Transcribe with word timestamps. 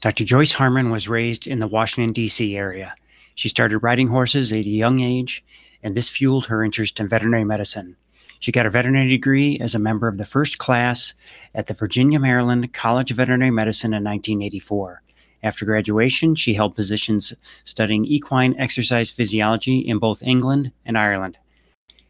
Dr. 0.00 0.24
Joyce 0.24 0.52
Harman 0.52 0.90
was 0.90 1.08
raised 1.08 1.46
in 1.46 1.58
the 1.58 1.66
Washington, 1.66 2.14
D.C. 2.14 2.56
area. 2.56 2.94
She 3.34 3.50
started 3.50 3.78
riding 3.80 4.08
horses 4.08 4.50
at 4.50 4.58
a 4.58 4.62
young 4.62 5.00
age, 5.00 5.44
and 5.82 5.94
this 5.94 6.08
fueled 6.08 6.46
her 6.46 6.64
interest 6.64 6.98
in 7.00 7.06
veterinary 7.06 7.44
medicine. 7.44 7.96
She 8.38 8.50
got 8.50 8.64
her 8.64 8.70
veterinary 8.70 9.10
degree 9.10 9.58
as 9.58 9.74
a 9.74 9.78
member 9.78 10.08
of 10.08 10.16
the 10.16 10.24
first 10.24 10.56
class 10.56 11.12
at 11.54 11.66
the 11.66 11.74
Virginia 11.74 12.18
Maryland 12.18 12.72
College 12.72 13.10
of 13.10 13.18
Veterinary 13.18 13.50
Medicine 13.50 13.92
in 13.92 14.02
1984. 14.02 15.02
After 15.42 15.66
graduation, 15.66 16.34
she 16.34 16.54
held 16.54 16.74
positions 16.74 17.34
studying 17.64 18.06
equine 18.06 18.54
exercise 18.58 19.10
physiology 19.10 19.80
in 19.80 19.98
both 19.98 20.22
England 20.22 20.72
and 20.86 20.96
Ireland. 20.96 21.36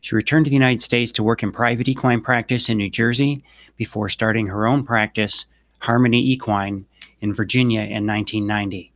She 0.01 0.15
returned 0.15 0.47
to 0.47 0.51
the 0.51 0.57
United 0.57 0.81
States 0.81 1.11
to 1.13 1.25
work 1.25 1.43
in 1.43 1.51
private 1.51 1.89
equine 1.89 2.21
practice 2.21 2.69
in 2.69 2.79
New 2.79 2.89
Jersey 2.89 3.43
before 3.77 4.09
starting 4.09 4.47
her 4.47 4.69
own 4.69 4.85
practice, 4.85 5.47
Harmany 5.83 6.21
Equine, 6.21 6.87
in 7.21 7.35
Virginia 7.35 7.81
in 7.81 8.07
1990. 8.07 8.93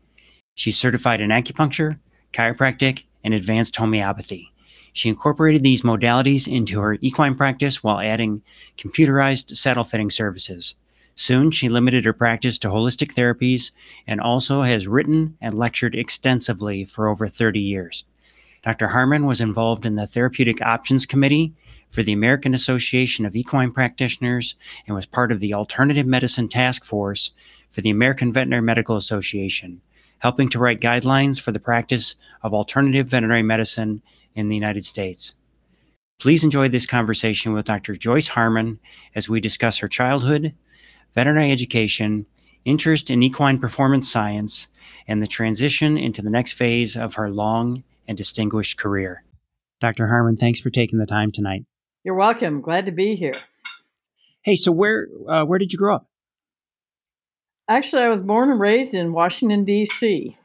She's 0.54 0.78
certified 0.78 1.20
in 1.20 1.30
acupuncture, 1.30 1.98
chiropractic, 2.32 3.04
and 3.22 3.34
advanced 3.34 3.76
homeopathy. 3.76 4.52
She 4.92 5.08
incorporated 5.08 5.62
these 5.62 5.82
modalities 5.82 6.46
into 6.46 6.80
her 6.80 6.98
equine 7.00 7.34
practice 7.34 7.82
while 7.82 8.00
adding 8.00 8.42
computerized 8.78 9.56
saddle 9.56 9.84
fitting 9.84 10.10
services. 10.10 10.76
Soon, 11.16 11.50
she 11.50 11.68
limited 11.68 12.04
her 12.04 12.12
practice 12.12 12.58
to 12.58 12.68
holistic 12.68 13.14
therapies 13.14 13.72
and 14.06 14.20
also 14.20 14.62
has 14.62 14.88
written 14.88 15.36
and 15.40 15.54
lectured 15.54 15.94
extensively 15.94 16.84
for 16.84 17.08
over 17.08 17.28
30 17.28 17.60
years. 17.60 18.04
Dr. 18.62 18.88
Harman 18.88 19.26
was 19.26 19.40
involved 19.40 19.84
in 19.84 19.96
the 19.96 20.06
Therapeutic 20.06 20.62
Options 20.62 21.06
Committee 21.06 21.54
for 21.94 22.02
the 22.02 22.12
American 22.12 22.54
Association 22.54 23.24
of 23.24 23.36
Equine 23.36 23.70
Practitioners 23.70 24.56
and 24.86 24.96
was 24.96 25.06
part 25.06 25.30
of 25.30 25.38
the 25.38 25.54
Alternative 25.54 26.04
Medicine 26.04 26.48
Task 26.48 26.84
Force 26.84 27.30
for 27.70 27.82
the 27.82 27.90
American 27.90 28.32
Veterinary 28.32 28.62
Medical 28.62 28.96
Association, 28.96 29.80
helping 30.18 30.48
to 30.48 30.58
write 30.58 30.80
guidelines 30.80 31.40
for 31.40 31.52
the 31.52 31.60
practice 31.60 32.16
of 32.42 32.52
alternative 32.52 33.06
veterinary 33.06 33.44
medicine 33.44 34.02
in 34.34 34.48
the 34.48 34.56
United 34.56 34.84
States. 34.84 35.34
Please 36.18 36.42
enjoy 36.42 36.68
this 36.68 36.84
conversation 36.84 37.52
with 37.52 37.64
Dr. 37.64 37.94
Joyce 37.94 38.28
Harman 38.28 38.80
as 39.14 39.28
we 39.28 39.40
discuss 39.40 39.78
her 39.78 39.88
childhood, 39.88 40.52
veterinary 41.14 41.52
education, 41.52 42.26
interest 42.64 43.08
in 43.08 43.22
equine 43.22 43.60
performance 43.60 44.10
science, 44.10 44.66
and 45.06 45.22
the 45.22 45.28
transition 45.28 45.96
into 45.96 46.22
the 46.22 46.30
next 46.30 46.54
phase 46.54 46.96
of 46.96 47.14
her 47.14 47.30
long 47.30 47.84
and 48.08 48.16
distinguished 48.16 48.78
career. 48.78 49.22
Dr. 49.80 50.08
Harman, 50.08 50.36
thanks 50.36 50.58
for 50.58 50.70
taking 50.70 50.98
the 50.98 51.06
time 51.06 51.30
tonight. 51.30 51.64
You're 52.04 52.14
welcome. 52.14 52.60
Glad 52.60 52.84
to 52.84 52.92
be 52.92 53.14
here. 53.14 53.32
Hey, 54.42 54.56
so 54.56 54.70
where 54.70 55.08
uh, 55.26 55.44
where 55.44 55.58
did 55.58 55.72
you 55.72 55.78
grow 55.78 55.96
up? 55.96 56.06
Actually, 57.66 58.02
I 58.02 58.10
was 58.10 58.20
born 58.20 58.50
and 58.50 58.60
raised 58.60 58.92
in 58.92 59.14
Washington 59.14 59.64
D.C. 59.64 60.36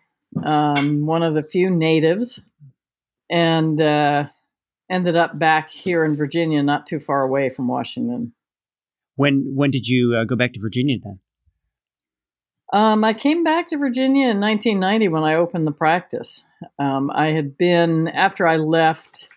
Um, 0.42 1.06
one 1.06 1.22
of 1.22 1.34
the 1.34 1.44
few 1.44 1.70
natives, 1.70 2.40
and 3.30 3.80
uh, 3.82 4.28
ended 4.90 5.18
up 5.18 5.38
back 5.38 5.70
here 5.70 6.06
in 6.06 6.16
Virginia, 6.16 6.64
not 6.64 6.88
too 6.88 7.02
far 7.02 7.24
away 7.24 7.50
from 7.50 7.68
Washington. 7.68 8.34
When 9.18 9.52
when 9.54 9.70
did 9.70 9.86
you 9.86 10.16
uh, 10.16 10.24
go 10.24 10.38
back 10.38 10.54
to 10.54 10.62
Virginia 10.62 10.98
then? 11.04 11.20
Um, 12.72 13.04
I 13.04 13.14
came 13.14 13.44
back 13.44 13.68
to 13.70 13.78
Virginia 13.78 14.30
in 14.30 14.40
1990 14.40 15.08
when 15.10 15.24
I 15.24 15.34
opened 15.34 15.68
the 15.68 15.72
practice. 15.72 16.46
Um, 16.78 17.10
I 17.12 17.30
had 17.30 17.58
been, 17.58 18.08
after 18.10 18.48
I 18.48 18.58
left 18.58 19.28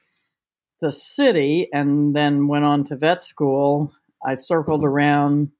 the 0.83 0.92
city 0.92 1.69
and 1.72 2.14
then 2.14 2.48
went 2.48 2.64
on 2.64 2.84
to 2.84 2.97
vet 2.97 3.22
school, 3.22 3.94
I 4.27 4.34
circled 4.34 4.84
around. 4.84 5.50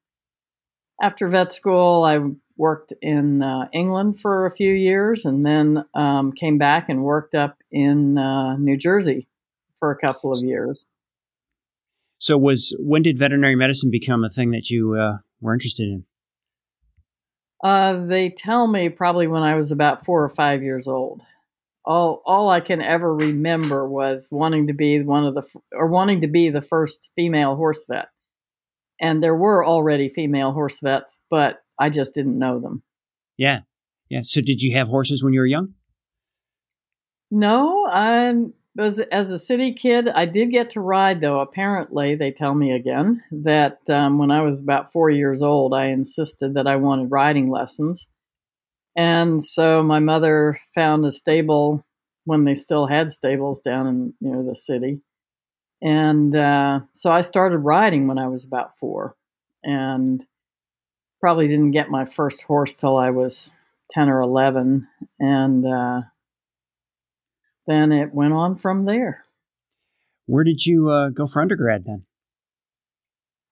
After 1.01 1.29
vet 1.29 1.53
school, 1.53 2.05
I 2.05 2.19
worked 2.57 2.93
in 3.01 3.43
uh, 3.43 3.69
England 3.73 4.21
for 4.21 4.45
a 4.47 4.51
few 4.51 4.73
years 4.73 5.25
and 5.25 5.47
then 5.47 5.85
um, 5.95 6.33
came 6.33 6.59
back 6.59 6.89
and 6.89 7.03
worked 7.03 7.35
up 7.35 7.57
in 7.71 8.19
uh, 8.19 8.57
New 8.57 8.77
Jersey 8.77 9.29
for 9.79 9.91
a 9.91 9.97
couple 9.97 10.33
of 10.33 10.45
years. 10.45 10.85
So, 12.19 12.37
was 12.37 12.77
when 12.79 13.03
did 13.03 13.19
veterinary 13.19 13.57
medicine 13.57 13.91
become 13.91 14.23
a 14.23 14.31
thing 14.31 14.51
that 14.51 14.71
you 14.71 14.95
uh, 14.95 15.19
were 15.41 15.55
interested 15.55 15.89
in? 15.89 16.05
Uh, 17.65 18.05
they 18.07 18.29
tell 18.29 18.67
me 18.67 18.89
probably 18.89 19.29
when 19.29 19.43
I 19.43 19.55
was 19.55 19.71
about 19.71 20.05
four 20.05 20.23
or 20.23 20.29
five 20.29 20.63
years 20.63 20.87
old. 20.87 21.23
All 21.85 22.23
all 22.25 22.49
I 22.49 22.61
can 22.61 22.81
ever 22.81 23.15
remember 23.15 23.89
was 23.89 24.29
wanting 24.31 24.69
to 24.69 24.73
be 24.73 25.03
one 25.03 25.27
of 25.27 25.35
the 25.35 25.43
or 25.73 25.89
wanting 25.89 26.21
to 26.21 26.29
be 26.29 26.49
the 26.49 26.63
first 26.63 27.11
female 27.17 27.57
horse 27.57 27.85
vet. 27.91 28.09
And 29.01 29.23
there 29.23 29.35
were 29.35 29.67
already 29.67 30.09
female 30.09 30.53
horse 30.53 30.79
vets, 30.81 31.19
but 31.29 31.63
I 31.79 31.91
just 31.91 32.15
didn't 32.15 32.39
know 32.39 32.61
them. 32.61 32.83
Yeah, 33.37 33.61
yeah. 34.09 34.21
So 34.23 34.41
did 34.41 34.63
you 34.63 34.77
have 34.77 34.89
horses 34.89 35.25
when 35.25 35.33
you 35.33 35.41
were 35.41 35.47
young? 35.47 35.75
No, 37.33 37.87
I 37.87 38.33
was 38.77 39.01
as 39.01 39.31
a 39.31 39.39
city 39.39 39.73
kid, 39.75 40.09
I 40.09 40.25
did 40.27 40.51
get 40.51 40.71
to 40.71 40.81
ride 40.81 41.21
though. 41.21 41.41
Apparently, 41.41 42.15
they 42.15 42.31
tell 42.31 42.55
me 42.55 42.73
again 42.73 43.23
that 43.31 43.79
um, 43.91 44.19
when 44.19 44.31
I 44.31 44.43
was 44.43 44.61
about 44.61 44.93
four 44.93 45.11
years 45.11 45.43
old, 45.43 45.75
I 45.75 45.87
insisted 45.87 46.55
that 46.55 46.67
I 46.67 46.77
wanted 46.77 47.11
riding 47.11 47.51
lessons, 47.51 48.07
and 48.97 49.43
so 49.43 49.83
my 49.83 49.99
mother 49.99 50.61
found 50.75 51.05
a 51.05 51.11
stable 51.11 51.85
when 52.25 52.45
they 52.45 52.55
still 52.55 52.87
had 52.87 53.11
stables 53.11 53.61
down 53.61 53.87
in 53.87 54.15
near 54.21 54.43
the 54.43 54.55
city, 54.55 55.01
and 55.81 56.35
uh, 56.35 56.81
so 56.93 57.11
I 57.11 57.21
started 57.23 57.59
riding 57.59 58.07
when 58.07 58.19
I 58.19 58.29
was 58.29 58.45
about 58.45 58.79
four, 58.79 59.17
and 59.65 60.25
probably 61.21 61.47
didn't 61.47 61.73
get 61.73 61.89
my 61.91 62.05
first 62.05 62.43
horse 62.43 62.75
till 62.75 62.97
I 62.97 63.11
was 63.11 63.51
ten 63.91 64.09
or 64.09 64.21
eleven, 64.21 64.89
and 65.19 65.67
uh, 65.67 66.01
then 67.67 67.93
it 67.93 68.13
went 68.13 68.33
on 68.33 68.57
from 68.57 68.85
there. 68.85 69.25
Where 70.27 70.45
did 70.45 70.65
you 70.65 70.89
uh, 70.91 71.09
go 71.11 71.27
for 71.27 71.43
undergrad 71.43 71.85
then? 71.85 72.05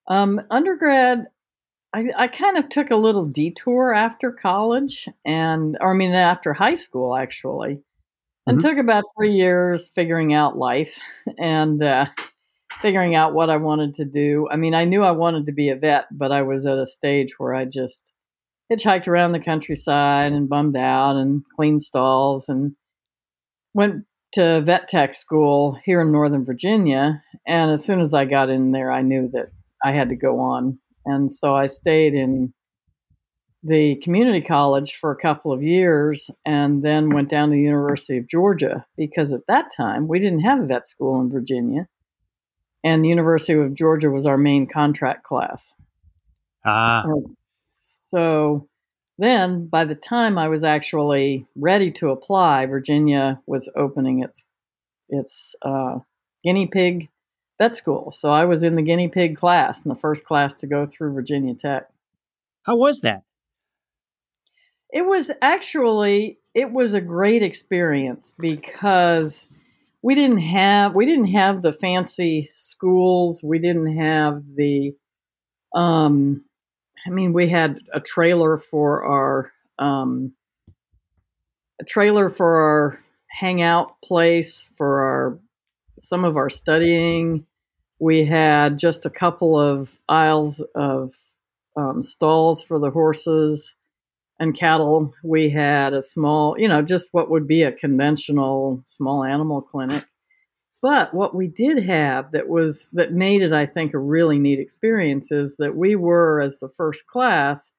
Um, 0.06 0.40
undergrad, 0.50 1.26
I, 1.92 2.10
I 2.16 2.28
kind 2.28 2.56
of 2.56 2.68
took 2.68 2.90
a 2.90 2.96
little 2.96 3.26
detour 3.26 3.92
after 3.92 4.30
college, 4.30 5.08
and 5.24 5.76
or 5.80 5.92
I 5.92 5.96
mean 5.96 6.12
after 6.12 6.52
high 6.52 6.76
school 6.76 7.16
actually, 7.16 7.82
and 8.46 8.58
mm-hmm. 8.58 8.68
took 8.68 8.78
about 8.78 9.04
three 9.16 9.32
years 9.32 9.88
figuring 9.88 10.32
out 10.32 10.56
life 10.56 10.98
and 11.38 11.82
uh, 11.82 12.06
figuring 12.80 13.14
out 13.14 13.34
what 13.34 13.50
I 13.50 13.56
wanted 13.56 13.94
to 13.94 14.04
do. 14.04 14.48
I 14.50 14.56
mean, 14.56 14.74
I 14.74 14.84
knew 14.84 15.02
I 15.02 15.10
wanted 15.10 15.46
to 15.46 15.52
be 15.52 15.70
a 15.70 15.76
vet, 15.76 16.06
but 16.10 16.32
I 16.32 16.42
was 16.42 16.64
at 16.66 16.78
a 16.78 16.86
stage 16.86 17.38
where 17.38 17.54
I 17.54 17.64
just 17.64 18.12
hitchhiked 18.72 19.08
around 19.08 19.32
the 19.32 19.40
countryside 19.40 20.32
and 20.32 20.48
bummed 20.48 20.76
out 20.76 21.16
and 21.16 21.42
cleaned 21.56 21.82
stalls 21.82 22.48
and 22.48 22.76
went 23.74 24.04
to 24.32 24.60
vet 24.60 24.86
tech 24.86 25.12
school 25.12 25.76
here 25.84 26.00
in 26.00 26.12
Northern 26.12 26.44
Virginia. 26.44 27.22
And 27.46 27.70
as 27.72 27.84
soon 27.84 28.00
as 28.00 28.14
I 28.14 28.24
got 28.26 28.48
in 28.48 28.70
there, 28.70 28.92
I 28.92 29.02
knew 29.02 29.28
that 29.32 29.50
I 29.84 29.92
had 29.92 30.10
to 30.10 30.16
go 30.16 30.38
on. 30.38 30.78
And 31.04 31.32
so 31.32 31.54
I 31.54 31.66
stayed 31.66 32.14
in 32.14 32.52
the 33.62 33.96
community 33.96 34.40
college 34.40 34.96
for 34.96 35.10
a 35.10 35.16
couple 35.16 35.52
of 35.52 35.62
years 35.62 36.30
and 36.46 36.82
then 36.82 37.10
went 37.10 37.28
down 37.28 37.50
to 37.50 37.54
the 37.54 37.60
University 37.60 38.16
of 38.16 38.26
Georgia 38.26 38.86
because 38.96 39.32
at 39.32 39.46
that 39.48 39.70
time 39.76 40.08
we 40.08 40.18
didn't 40.18 40.40
have 40.40 40.60
a 40.60 40.66
vet 40.66 40.88
school 40.88 41.20
in 41.20 41.30
Virginia. 41.30 41.86
And 42.82 43.04
the 43.04 43.10
University 43.10 43.58
of 43.58 43.74
Georgia 43.74 44.10
was 44.10 44.24
our 44.24 44.38
main 44.38 44.66
contract 44.66 45.24
class. 45.24 45.74
Ah. 46.64 47.04
So 47.80 48.68
then, 49.18 49.66
by 49.66 49.84
the 49.84 49.94
time 49.94 50.38
I 50.38 50.48
was 50.48 50.64
actually 50.64 51.46
ready 51.54 51.90
to 51.92 52.08
apply, 52.08 52.64
Virginia 52.64 53.40
was 53.46 53.70
opening 53.76 54.22
its 54.22 54.46
its 55.10 55.54
uh, 55.60 55.98
guinea 56.42 56.66
pig 56.66 57.10
vet 57.60 57.74
school. 57.74 58.10
So 58.10 58.32
I 58.32 58.46
was 58.46 58.62
in 58.62 58.74
the 58.74 58.82
guinea 58.82 59.08
pig 59.08 59.36
class, 59.36 59.82
and 59.82 59.94
the 59.94 60.00
first 60.00 60.24
class 60.24 60.54
to 60.56 60.66
go 60.66 60.86
through 60.86 61.12
Virginia 61.12 61.54
Tech. 61.54 61.88
How 62.62 62.76
was 62.76 63.02
that? 63.02 63.22
It 64.92 65.06
was 65.06 65.30
actually 65.40 66.38
it 66.54 66.72
was 66.72 66.94
a 66.94 67.00
great 67.00 67.42
experience 67.42 68.34
because 68.36 69.54
we 70.02 70.14
didn't 70.14 70.38
have 70.38 70.94
we 70.94 71.06
didn't 71.06 71.26
have 71.32 71.62
the 71.62 71.72
fancy 71.72 72.50
schools. 72.56 73.42
We 73.44 73.58
didn't 73.58 73.96
have 73.98 74.42
the 74.56 74.96
um, 75.74 76.44
I 77.06 77.10
mean, 77.10 77.32
we 77.32 77.48
had 77.48 77.80
a 77.92 78.00
trailer 78.00 78.58
for 78.58 79.04
our 79.04 79.52
um, 79.78 80.32
a 81.80 81.84
trailer 81.84 82.30
for 82.30 82.56
our 82.56 83.00
hangout 83.30 84.00
place 84.02 84.70
for 84.76 85.00
our 85.00 85.38
some 86.00 86.24
of 86.24 86.36
our 86.36 86.50
studying. 86.50 87.46
We 88.00 88.24
had 88.24 88.78
just 88.78 89.06
a 89.06 89.10
couple 89.10 89.60
of 89.60 90.00
aisles 90.08 90.66
of 90.74 91.14
um, 91.76 92.02
stalls 92.02 92.62
for 92.62 92.78
the 92.78 92.90
horses 92.90 93.76
and 94.38 94.56
cattle. 94.56 95.14
We 95.22 95.50
had 95.50 95.92
a 95.92 96.02
small, 96.02 96.58
you 96.58 96.66
know, 96.66 96.82
just 96.82 97.10
what 97.12 97.30
would 97.30 97.46
be 97.46 97.62
a 97.62 97.72
conventional 97.72 98.82
small 98.86 99.22
animal 99.22 99.60
clinic. 99.60 100.06
But 100.82 101.12
what 101.12 101.34
we 101.34 101.46
did 101.46 101.84
have 101.84 102.32
that 102.32 102.48
was 102.48 102.88
that 102.94 103.12
made 103.12 103.42
it, 103.42 103.52
I 103.52 103.66
think, 103.66 103.92
a 103.92 103.98
really 103.98 104.38
neat 104.38 104.58
experience 104.58 105.30
is 105.30 105.56
that 105.58 105.76
we 105.76 105.94
were, 105.94 106.40
as 106.40 106.58
the 106.58 106.70
first 106.70 107.06
class, 107.06 107.72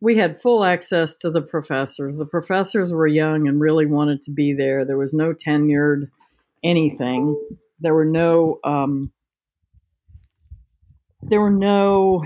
we 0.00 0.16
had 0.16 0.40
full 0.40 0.64
access 0.64 1.16
to 1.16 1.30
the 1.30 1.42
professors. 1.42 2.16
The 2.16 2.26
professors 2.26 2.94
were 2.94 3.06
young 3.06 3.46
and 3.46 3.60
really 3.60 3.84
wanted 3.84 4.22
to 4.22 4.30
be 4.30 4.54
there. 4.54 4.86
There 4.86 4.96
was 4.96 5.12
no 5.12 5.34
tenured 5.34 6.08
anything. 6.62 7.38
There 7.80 7.94
were 7.94 8.06
no 8.06 8.58
um, 8.64 9.12
there 11.28 11.40
were 11.40 11.50
no 11.50 12.24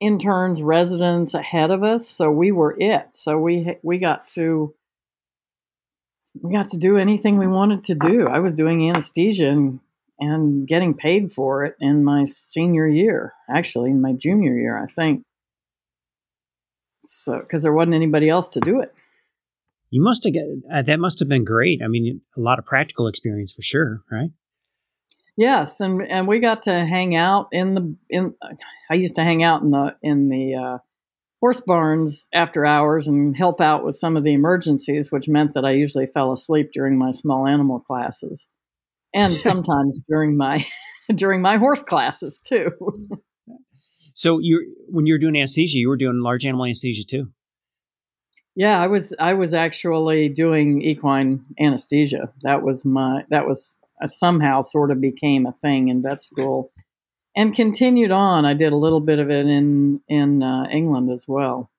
interns, 0.00 0.62
residents 0.62 1.34
ahead 1.34 1.70
of 1.70 1.82
us, 1.82 2.08
so 2.08 2.30
we 2.30 2.52
were 2.52 2.76
it. 2.78 3.08
So 3.14 3.38
we 3.38 3.76
we 3.82 3.98
got 3.98 4.26
to 4.28 4.74
we 6.42 6.52
got 6.52 6.68
to 6.70 6.78
do 6.78 6.96
anything 6.96 7.38
we 7.38 7.46
wanted 7.46 7.84
to 7.84 7.94
do. 7.94 8.26
I 8.26 8.40
was 8.40 8.54
doing 8.54 8.88
anesthesia 8.88 9.48
and, 9.48 9.80
and 10.18 10.66
getting 10.66 10.94
paid 10.94 11.32
for 11.32 11.64
it 11.64 11.76
in 11.80 12.04
my 12.04 12.24
senior 12.24 12.86
year, 12.86 13.32
actually 13.48 13.90
in 13.90 14.00
my 14.00 14.12
junior 14.12 14.56
year, 14.56 14.76
I 14.76 14.92
think. 14.92 15.22
So 17.00 17.38
because 17.38 17.62
there 17.62 17.72
wasn't 17.72 17.94
anybody 17.94 18.28
else 18.28 18.48
to 18.50 18.60
do 18.60 18.80
it. 18.80 18.92
You 19.90 20.02
must 20.02 20.24
have 20.24 20.32
get 20.32 20.44
uh, 20.72 20.82
that 20.82 20.98
must 20.98 21.20
have 21.20 21.28
been 21.28 21.44
great. 21.44 21.80
I 21.82 21.88
mean, 21.88 22.20
a 22.36 22.40
lot 22.40 22.58
of 22.58 22.66
practical 22.66 23.06
experience 23.06 23.52
for 23.52 23.62
sure, 23.62 24.02
right? 24.10 24.30
Yes, 25.36 25.80
and 25.80 26.02
and 26.08 26.26
we 26.26 26.40
got 26.40 26.62
to 26.62 26.86
hang 26.86 27.14
out 27.14 27.48
in 27.52 27.74
the 27.74 27.96
in. 28.08 28.34
I 28.90 28.94
used 28.94 29.16
to 29.16 29.22
hang 29.22 29.42
out 29.42 29.62
in 29.62 29.70
the 29.70 29.94
in 30.02 30.28
the 30.30 30.54
uh, 30.54 30.78
horse 31.40 31.60
barns 31.60 32.28
after 32.32 32.64
hours 32.64 33.06
and 33.06 33.36
help 33.36 33.60
out 33.60 33.84
with 33.84 33.96
some 33.96 34.16
of 34.16 34.24
the 34.24 34.32
emergencies, 34.32 35.12
which 35.12 35.28
meant 35.28 35.52
that 35.54 35.64
I 35.64 35.72
usually 35.72 36.06
fell 36.06 36.32
asleep 36.32 36.70
during 36.72 36.96
my 36.96 37.10
small 37.10 37.46
animal 37.46 37.80
classes, 37.80 38.46
and 39.14 39.34
sometimes 39.36 40.00
during 40.08 40.38
my 40.38 40.64
during 41.14 41.42
my 41.42 41.58
horse 41.58 41.82
classes 41.82 42.38
too. 42.38 42.70
so 44.14 44.38
you 44.38 44.74
when 44.88 45.04
you 45.04 45.14
were 45.14 45.18
doing 45.18 45.36
anesthesia, 45.36 45.78
you 45.78 45.88
were 45.88 45.98
doing 45.98 46.22
large 46.22 46.46
animal 46.46 46.64
anesthesia 46.64 47.04
too. 47.04 47.28
Yeah, 48.54 48.80
I 48.80 48.86
was 48.86 49.12
I 49.20 49.34
was 49.34 49.52
actually 49.52 50.30
doing 50.30 50.80
equine 50.80 51.44
anesthesia. 51.60 52.32
That 52.42 52.62
was 52.62 52.86
my 52.86 53.24
that 53.28 53.46
was 53.46 53.76
uh, 54.02 54.06
somehow 54.06 54.60
sort 54.60 54.90
of 54.90 55.00
became 55.00 55.46
a 55.46 55.52
thing 55.62 55.88
in 55.88 56.02
vet 56.02 56.20
school 56.20 56.72
and 57.36 57.54
continued 57.54 58.10
on. 58.10 58.44
I 58.44 58.54
did 58.54 58.72
a 58.72 58.76
little 58.76 59.00
bit 59.00 59.18
of 59.18 59.30
it 59.30 59.46
in 59.46 60.00
in 60.08 60.42
uh, 60.42 60.66
England 60.70 61.10
as 61.10 61.26
well. 61.28 61.70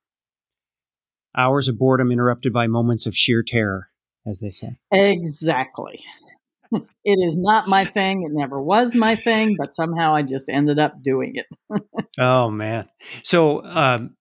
Hours 1.36 1.68
of 1.68 1.78
boredom 1.78 2.12
interrupted 2.12 2.54
by 2.54 2.68
moments 2.68 3.06
of 3.06 3.16
sheer 3.16 3.44
terror, 3.44 3.90
as 4.25 4.40
they 4.40 4.50
say. 4.50 4.78
Exactly. 4.92 6.04
it 6.72 6.86
is 7.06 7.38
not 7.38 7.68
my 7.68 7.86
thing. 7.86 8.24
It 8.24 8.31
never 8.34 8.62
was 8.62 8.96
my 8.96 9.16
thing, 9.16 9.56
but 9.58 9.74
somehow 9.74 10.16
I 10.16 10.24
just 10.24 10.50
ended 10.50 10.80
up 10.80 11.02
doing 11.04 11.36
it. 11.36 11.81
oh 12.18 12.50
man! 12.50 12.88
So 13.24 13.64
um, 13.64 14.16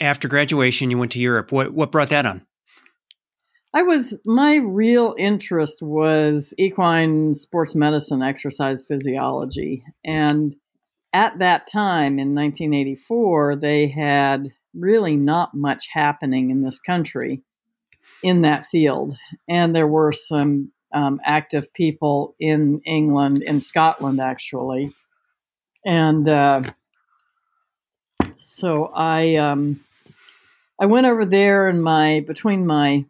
after 0.00 0.28
graduation, 0.28 0.90
you 0.90 0.98
went 0.98 1.12
to 1.12 1.20
Europe. 1.20 1.52
What 1.52 1.72
what 1.72 1.92
brought 1.92 2.10
that 2.10 2.26
on? 2.26 2.42
I 3.74 3.82
was 3.82 4.18
my 4.24 4.56
real 4.56 5.14
interest 5.18 5.82
was 5.82 6.54
equine 6.56 7.34
sports 7.34 7.74
medicine, 7.74 8.22
exercise 8.22 8.84
physiology, 8.84 9.84
and 10.04 10.56
at 11.12 11.38
that 11.38 11.66
time 11.66 12.18
in 12.18 12.34
1984, 12.34 13.56
they 13.56 13.88
had 13.88 14.52
really 14.74 15.16
not 15.16 15.54
much 15.54 15.88
happening 15.92 16.50
in 16.50 16.62
this 16.62 16.78
country 16.78 17.42
in 18.22 18.42
that 18.42 18.64
field, 18.64 19.16
and 19.48 19.76
there 19.76 19.86
were 19.86 20.12
some 20.12 20.72
um, 20.94 21.20
active 21.24 21.72
people 21.74 22.34
in 22.40 22.80
England, 22.86 23.42
in 23.42 23.60
Scotland 23.60 24.18
actually, 24.18 24.94
and 25.84 26.26
uh, 26.26 26.62
so 28.34 28.86
I 28.94 29.36
um, 29.36 29.84
I 30.80 30.86
went 30.86 31.06
over 31.06 31.26
there 31.26 31.68
in 31.68 31.82
my 31.82 32.24
between 32.26 32.66
my 32.66 33.04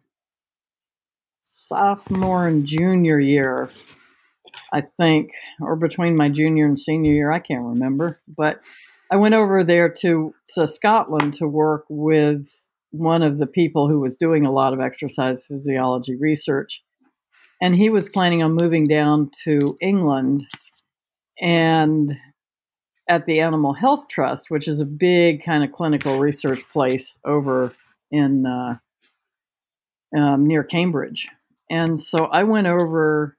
sophomore 1.49 2.47
and 2.47 2.65
junior 2.65 3.19
year, 3.19 3.69
I 4.71 4.81
think, 4.97 5.31
or 5.59 5.75
between 5.75 6.15
my 6.15 6.29
junior 6.29 6.65
and 6.65 6.79
senior 6.79 7.11
year, 7.11 7.31
I 7.31 7.39
can't 7.39 7.65
remember. 7.65 8.21
But 8.27 8.61
I 9.11 9.15
went 9.15 9.33
over 9.33 9.63
there 9.63 9.89
to, 10.01 10.33
to 10.49 10.67
Scotland 10.67 11.33
to 11.35 11.47
work 11.47 11.85
with 11.89 12.47
one 12.91 13.23
of 13.23 13.39
the 13.39 13.47
people 13.47 13.87
who 13.87 13.99
was 13.99 14.15
doing 14.15 14.45
a 14.45 14.51
lot 14.51 14.73
of 14.73 14.79
exercise 14.79 15.45
physiology 15.45 16.15
research. 16.15 16.83
And 17.61 17.75
he 17.75 17.89
was 17.89 18.07
planning 18.07 18.43
on 18.43 18.53
moving 18.53 18.85
down 18.85 19.31
to 19.43 19.77
England 19.81 20.45
and 21.41 22.15
at 23.09 23.25
the 23.25 23.39
Animal 23.39 23.73
Health 23.73 24.07
Trust, 24.07 24.51
which 24.51 24.67
is 24.67 24.79
a 24.79 24.85
big 24.85 25.43
kind 25.43 25.63
of 25.63 25.71
clinical 25.71 26.19
research 26.19 26.63
place 26.71 27.17
over 27.25 27.73
in 28.11 28.45
uh, 28.45 28.77
um, 30.15 30.47
near 30.47 30.63
Cambridge. 30.63 31.27
And 31.69 31.99
so 31.99 32.25
I 32.25 32.43
went 32.43 32.67
over, 32.67 33.37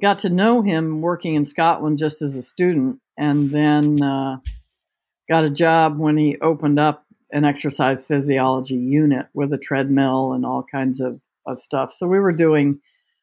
got 0.00 0.18
to 0.20 0.30
know 0.30 0.62
him 0.62 1.00
working 1.00 1.34
in 1.34 1.44
Scotland 1.44 1.98
just 1.98 2.22
as 2.22 2.36
a 2.36 2.42
student, 2.42 3.00
and 3.16 3.50
then 3.50 4.02
uh, 4.02 4.38
got 5.28 5.44
a 5.44 5.50
job 5.50 5.98
when 5.98 6.16
he 6.16 6.38
opened 6.40 6.78
up 6.78 7.04
an 7.30 7.44
exercise 7.44 8.06
physiology 8.06 8.76
unit 8.76 9.26
with 9.34 9.52
a 9.52 9.58
treadmill 9.58 10.32
and 10.32 10.46
all 10.46 10.64
kinds 10.70 11.00
of, 11.00 11.20
of 11.46 11.58
stuff. 11.58 11.92
So 11.92 12.06
we 12.06 12.18
were 12.18 12.32
doing, 12.32 12.80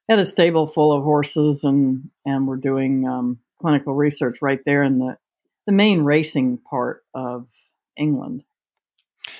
had 0.09 0.19
a 0.19 0.25
stable 0.25 0.67
full 0.67 0.91
of 0.91 1.03
horses, 1.03 1.63
and 1.63 2.09
and 2.25 2.47
we're 2.47 2.57
doing 2.57 3.07
um, 3.07 3.39
clinical 3.59 3.95
research 3.95 4.39
right 4.41 4.59
there 4.65 4.83
in 4.83 4.99
the 4.99 5.17
the 5.65 5.71
main 5.71 6.01
racing 6.01 6.59
part 6.69 7.03
of 7.13 7.47
England. 7.97 8.43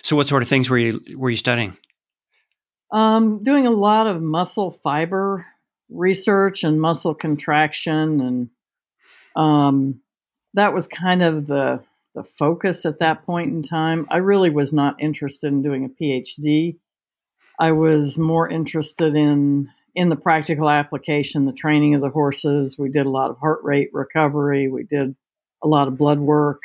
So, 0.02 0.16
what 0.16 0.28
sort 0.28 0.42
of 0.42 0.50
things 0.50 0.70
were 0.70 0.78
you 0.78 1.02
were 1.16 1.30
you 1.30 1.36
studying? 1.36 1.78
Um, 2.96 3.44
doing 3.44 3.68
a 3.68 3.72
lot 3.72 4.08
of 4.08 4.22
muscle 4.22 4.72
fiber 4.72 5.46
research 5.90 6.64
and 6.64 6.80
muscle 6.80 7.14
contraction, 7.14 8.22
and 8.22 8.50
um, 9.36 10.00
that 10.54 10.74
was 10.74 10.88
kind 10.88 11.22
of 11.22 11.46
the 11.46 11.84
the 12.14 12.24
focus 12.24 12.86
at 12.86 13.00
that 13.00 13.26
point 13.26 13.52
in 13.52 13.62
time. 13.62 14.08
I 14.10 14.18
really 14.20 14.50
was 14.50 14.72
not 14.72 15.02
interested 15.02 15.48
in 15.48 15.62
doing 15.62 15.84
a 15.84 15.90
PhD. 15.90 16.78
I 17.60 17.74
was 17.74 18.18
more 18.18 18.50
interested 18.50 19.14
in 19.14 19.70
in 19.94 20.08
the 20.08 20.16
practical 20.16 20.70
application, 20.70 21.46
the 21.46 21.52
training 21.52 21.96
of 21.96 22.02
the 22.02 22.10
horses. 22.10 22.78
We 22.80 22.90
did 22.90 23.06
a 23.06 23.10
lot 23.10 23.30
of 23.30 23.38
heart 23.40 23.60
rate 23.62 23.90
recovery. 23.92 24.70
We 24.70 24.84
did 24.84 25.18
a 25.62 25.68
lot 25.68 25.90
of 25.90 25.98
blood 25.98 26.22
work, 26.22 26.62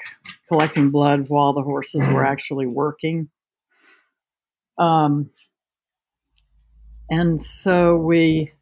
collecting 0.46 0.90
blood 0.90 1.28
while 1.28 1.54
the 1.54 1.62
horses 1.62 2.06
were 2.06 2.24
actually 2.24 2.68
working. 2.68 3.30
Um, 4.78 5.30
and 7.10 7.42
so 7.42 7.96
we 7.96 8.52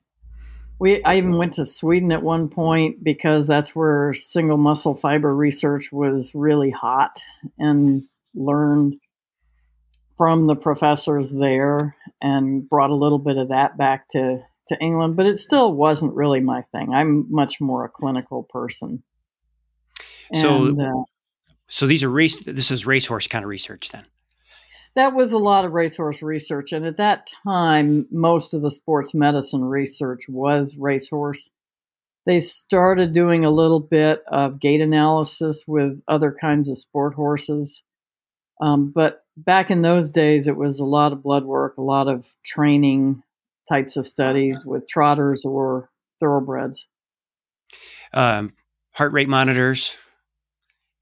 we 0.79 1.03
I 1.05 1.17
even 1.17 1.37
went 1.39 1.55
to 1.55 1.65
Sweden 1.65 2.13
at 2.13 2.23
one 2.23 2.49
point 2.49 3.03
because 3.03 3.47
that's 3.47 3.75
where 3.75 4.15
single 4.15 4.57
muscle 4.57 4.95
fiber 4.95 5.35
research 5.35 5.93
was 5.93 6.35
really 6.35 6.71
hot 6.71 7.21
and 7.59 8.05
learned 8.35 8.97
from 10.17 10.47
the 10.47 10.57
professors 10.57 11.31
there 11.31 11.97
and 12.21 12.69
brought 12.69 12.91
a 12.91 12.95
little 12.95 13.19
bit 13.19 13.37
of 13.37 13.49
that 13.49 13.77
back 13.77 14.09
to 14.09 14.43
to 14.69 14.79
England, 14.81 15.17
but 15.17 15.27
it 15.27 15.39
still 15.39 15.73
wasn't 15.73 16.15
really 16.15 16.41
my 16.41 16.63
thing. 16.73 16.93
I'm 16.93 17.27
much 17.31 17.61
more 17.61 17.85
a 17.85 17.89
clinical 17.89 18.43
person. 18.45 19.03
And, 20.31 20.43
so, 20.43 20.83
uh, 20.83 21.05
so 21.69 21.87
these 21.87 22.05
are 22.05 22.11
race. 22.11 22.43
This 22.45 22.71
is 22.71 22.85
racehorse 22.85 23.29
kind 23.29 23.45
of 23.45 23.49
research 23.49 23.89
then 23.91 24.05
that 24.99 25.15
was 25.15 25.33
a 25.33 25.39
lot 25.39 25.65
of 25.65 25.73
racehorse 25.73 26.23
research. 26.23 26.73
And 26.73 26.85
at 26.85 26.97
that 26.97 27.31
time, 27.45 28.07
most 28.11 28.53
of 28.53 28.63
the 28.63 28.71
sports 28.71 29.15
medicine 29.15 29.65
research 29.65 30.25
was 30.29 30.77
racehorse. 30.77 31.51
They 32.27 32.41
started 32.41 33.13
doing 33.13 33.45
a 33.45 33.51
little 33.51 33.81
bit 33.81 34.23
of 34.27 34.59
gait 34.59 34.81
analysis 34.81 35.65
with 35.69 36.03
other 36.09 36.37
kinds 36.39 36.69
of 36.69 36.77
sport 36.77 37.15
horses. 37.15 37.83
Um, 38.61 38.91
but 38.93 39.25
back 39.37 39.71
in 39.71 39.83
those 39.83 40.11
days, 40.11 40.49
it 40.49 40.57
was 40.57 40.81
a 40.81 40.85
lot 40.85 41.13
of 41.13 41.23
blood 41.23 41.45
work, 41.45 41.79
a 41.79 41.83
lot 41.83 42.09
of 42.09 42.29
training 42.45 43.23
types 43.69 43.97
of 43.97 44.07
studies 44.07 44.67
with 44.67 44.89
trotters 44.89 45.45
or 45.45 45.91
thoroughbreds. 46.19 46.89
Um, 48.13 48.53
heart 48.95 49.13
rate 49.13 49.29
monitors, 49.29 49.97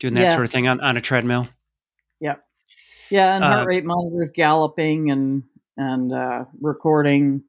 doing 0.00 0.14
that 0.14 0.20
yes. 0.20 0.34
sort 0.34 0.44
of 0.44 0.50
thing 0.50 0.68
on, 0.68 0.80
on 0.80 0.98
a 0.98 1.00
treadmill. 1.00 1.48
Yep. 2.20 2.45
Yeah, 3.10 3.34
and 3.36 3.44
heart 3.44 3.62
uh, 3.62 3.66
rate 3.66 3.84
monitors 3.84 4.30
galloping 4.30 5.10
and 5.10 5.42
and 5.76 6.12
uh, 6.12 6.44
recording, 6.60 7.42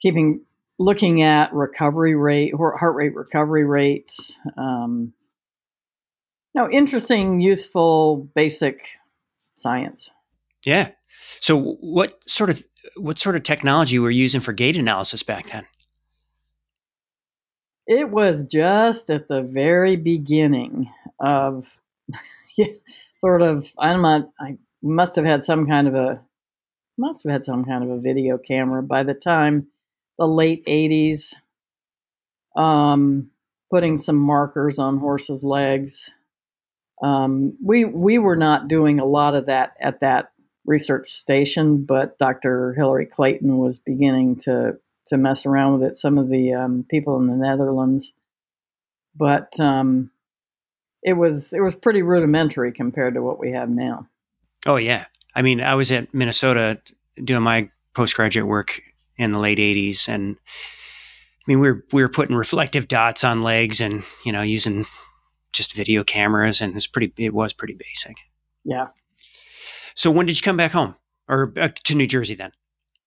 keeping 0.00 0.44
looking 0.78 1.22
at 1.22 1.52
recovery 1.52 2.14
rate, 2.14 2.54
heart 2.54 2.94
rate 2.94 3.14
recovery 3.14 3.66
rates. 3.66 4.36
Um, 4.56 5.12
no, 6.54 6.70
interesting, 6.70 7.40
useful, 7.40 8.28
basic 8.34 8.86
science. 9.56 10.10
Yeah. 10.64 10.90
So, 11.40 11.76
what 11.80 12.28
sort 12.28 12.50
of 12.50 12.66
what 12.96 13.18
sort 13.18 13.36
of 13.36 13.42
technology 13.42 13.98
were 13.98 14.10
you 14.10 14.22
using 14.22 14.40
for 14.40 14.52
gait 14.52 14.76
analysis 14.76 15.22
back 15.22 15.50
then? 15.50 15.66
It 17.86 18.10
was 18.10 18.44
just 18.44 19.10
at 19.10 19.28
the 19.28 19.42
very 19.42 19.96
beginning 19.96 20.90
of 21.20 21.68
sort 23.18 23.42
of 23.42 23.70
I'm 23.78 24.02
not 24.02 24.30
I 24.40 24.56
must 24.82 25.16
have 25.16 25.24
had 25.24 25.42
some 25.42 25.66
kind 25.66 25.88
of 25.88 25.94
a 25.94 26.20
must 26.96 27.24
have 27.24 27.32
had 27.32 27.44
some 27.44 27.64
kind 27.64 27.84
of 27.84 27.90
a 27.90 28.00
video 28.00 28.38
camera 28.38 28.82
by 28.82 29.02
the 29.02 29.14
time 29.14 29.68
the 30.18 30.26
late 30.26 30.64
80s 30.66 31.34
um, 32.56 33.30
putting 33.70 33.96
some 33.96 34.16
markers 34.16 34.80
on 34.80 34.98
horses 34.98 35.44
legs. 35.44 36.10
Um, 37.02 37.56
we 37.64 37.84
we 37.84 38.18
were 38.18 38.36
not 38.36 38.66
doing 38.66 38.98
a 38.98 39.04
lot 39.04 39.34
of 39.34 39.46
that 39.46 39.74
at 39.80 40.00
that 40.00 40.32
research 40.66 41.06
station 41.06 41.84
but 41.84 42.18
dr 42.18 42.74
hilary 42.76 43.06
clayton 43.06 43.56
was 43.56 43.78
beginning 43.78 44.36
to 44.36 44.76
to 45.08 45.16
mess 45.16 45.46
around 45.46 45.80
with 45.80 45.90
it 45.90 45.96
some 45.96 46.18
of 46.18 46.28
the 46.28 46.52
um, 46.54 46.84
people 46.88 47.18
in 47.18 47.26
the 47.26 47.36
netherlands. 47.36 48.12
But 49.16 49.58
um, 49.58 50.10
it 51.02 51.14
was 51.14 51.52
it 51.52 51.60
was 51.60 51.74
pretty 51.76 52.02
rudimentary 52.02 52.72
compared 52.72 53.14
to 53.14 53.22
what 53.22 53.38
we 53.38 53.52
have 53.52 53.68
now 53.68 54.08
Oh 54.66 54.76
yeah. 54.76 55.06
I 55.34 55.42
mean, 55.42 55.60
I 55.60 55.74
was 55.74 55.92
at 55.92 56.12
Minnesota 56.12 56.80
doing 57.22 57.42
my 57.42 57.68
postgraduate 57.94 58.46
work 58.46 58.80
in 59.16 59.30
the 59.30 59.38
late 59.38 59.58
'80s, 59.58 60.08
and 60.08 60.36
I 60.36 61.42
mean, 61.46 61.60
we 61.60 61.70
were 61.70 61.84
we 61.92 62.02
were 62.02 62.08
putting 62.08 62.36
reflective 62.36 62.88
dots 62.88 63.24
on 63.24 63.42
legs, 63.42 63.80
and 63.80 64.04
you 64.24 64.32
know, 64.32 64.42
using 64.42 64.86
just 65.52 65.74
video 65.74 66.04
cameras, 66.04 66.60
and 66.60 66.72
it 66.72 66.74
was 66.74 66.86
pretty. 66.86 67.12
It 67.16 67.34
was 67.34 67.52
pretty 67.52 67.74
basic. 67.74 68.16
Yeah. 68.64 68.88
So 69.94 70.10
when 70.10 70.26
did 70.26 70.38
you 70.38 70.42
come 70.42 70.56
back 70.56 70.72
home, 70.72 70.96
or 71.28 71.52
uh, 71.58 71.68
to 71.84 71.94
New 71.94 72.06
Jersey 72.06 72.34
then? 72.34 72.52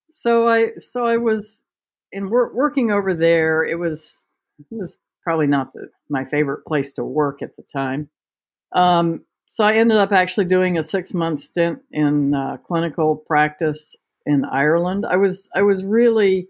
So 0.10 0.50
I 0.50 0.70
so 0.78 1.06
I 1.06 1.18
was 1.18 1.66
in 2.12 2.30
wor- 2.30 2.54
working 2.54 2.92
over 2.92 3.14
there. 3.14 3.64
It 3.64 3.78
was 3.80 4.26
it 4.60 4.66
was 4.72 4.98
probably 5.24 5.48
not 5.48 5.74
the, 5.74 5.90
my 6.10 6.26
favorite 6.26 6.66
place 6.66 6.94
to 6.94 7.04
work 7.04 7.42
at 7.42 7.56
the 7.56 7.64
time. 7.64 8.10
Um, 8.74 9.26
so 9.48 9.66
I 9.66 9.74
ended 9.74 9.98
up 9.98 10.12
actually 10.12 10.46
doing 10.46 10.78
a 10.78 10.84
six 10.84 11.14
month 11.14 11.42
stint 11.42 11.80
in 11.92 12.34
uh, 12.34 12.58
clinical 12.66 13.18
practice 13.18 13.96
in 14.26 14.46
Ireland. 14.46 15.06
I 15.06 15.18
was 15.18 15.50
I 15.54 15.62
was 15.62 15.84
really 15.84 16.48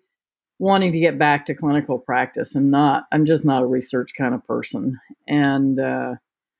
wanting 0.59 0.91
to 0.91 0.99
get 0.99 1.17
back 1.17 1.45
to 1.45 1.55
clinical 1.55 1.97
practice 1.97 2.53
and 2.53 2.69
not 2.69 3.05
I'm 3.11 3.25
just 3.25 3.45
not 3.45 3.63
a 3.63 3.67
research 3.67 4.11
kind 4.15 4.35
of 4.35 4.45
person. 4.45 4.99
And 5.27 5.79
uh, 5.79 6.15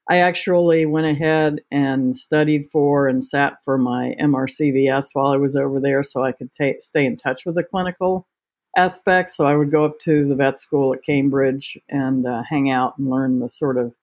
I 0.09 0.17
actually 0.17 0.85
went 0.85 1.07
ahead 1.07 1.61
and 1.71 2.17
studied 2.17 2.69
for 2.71 3.07
and 3.07 3.23
sat 3.23 3.63
for 3.63 3.77
my 3.77 4.15
MRCVS 4.19 5.09
while 5.13 5.31
I 5.31 5.37
was 5.37 5.55
over 5.55 5.79
there, 5.79 6.03
so 6.03 6.23
I 6.23 6.31
could 6.31 6.51
ta- 6.51 6.79
stay 6.79 7.05
in 7.05 7.15
touch 7.15 7.45
with 7.45 7.55
the 7.55 7.63
clinical 7.63 8.27
aspects. 8.75 9.35
So 9.35 9.45
I 9.45 9.55
would 9.55 9.71
go 9.71 9.85
up 9.85 9.99
to 10.01 10.27
the 10.27 10.35
vet 10.35 10.57
school 10.57 10.93
at 10.93 11.03
Cambridge 11.03 11.77
and 11.89 12.25
uh, 12.25 12.43
hang 12.49 12.71
out 12.71 12.97
and 12.97 13.09
learn 13.09 13.39
the 13.39 13.49
sort 13.49 13.77
of 13.77 13.93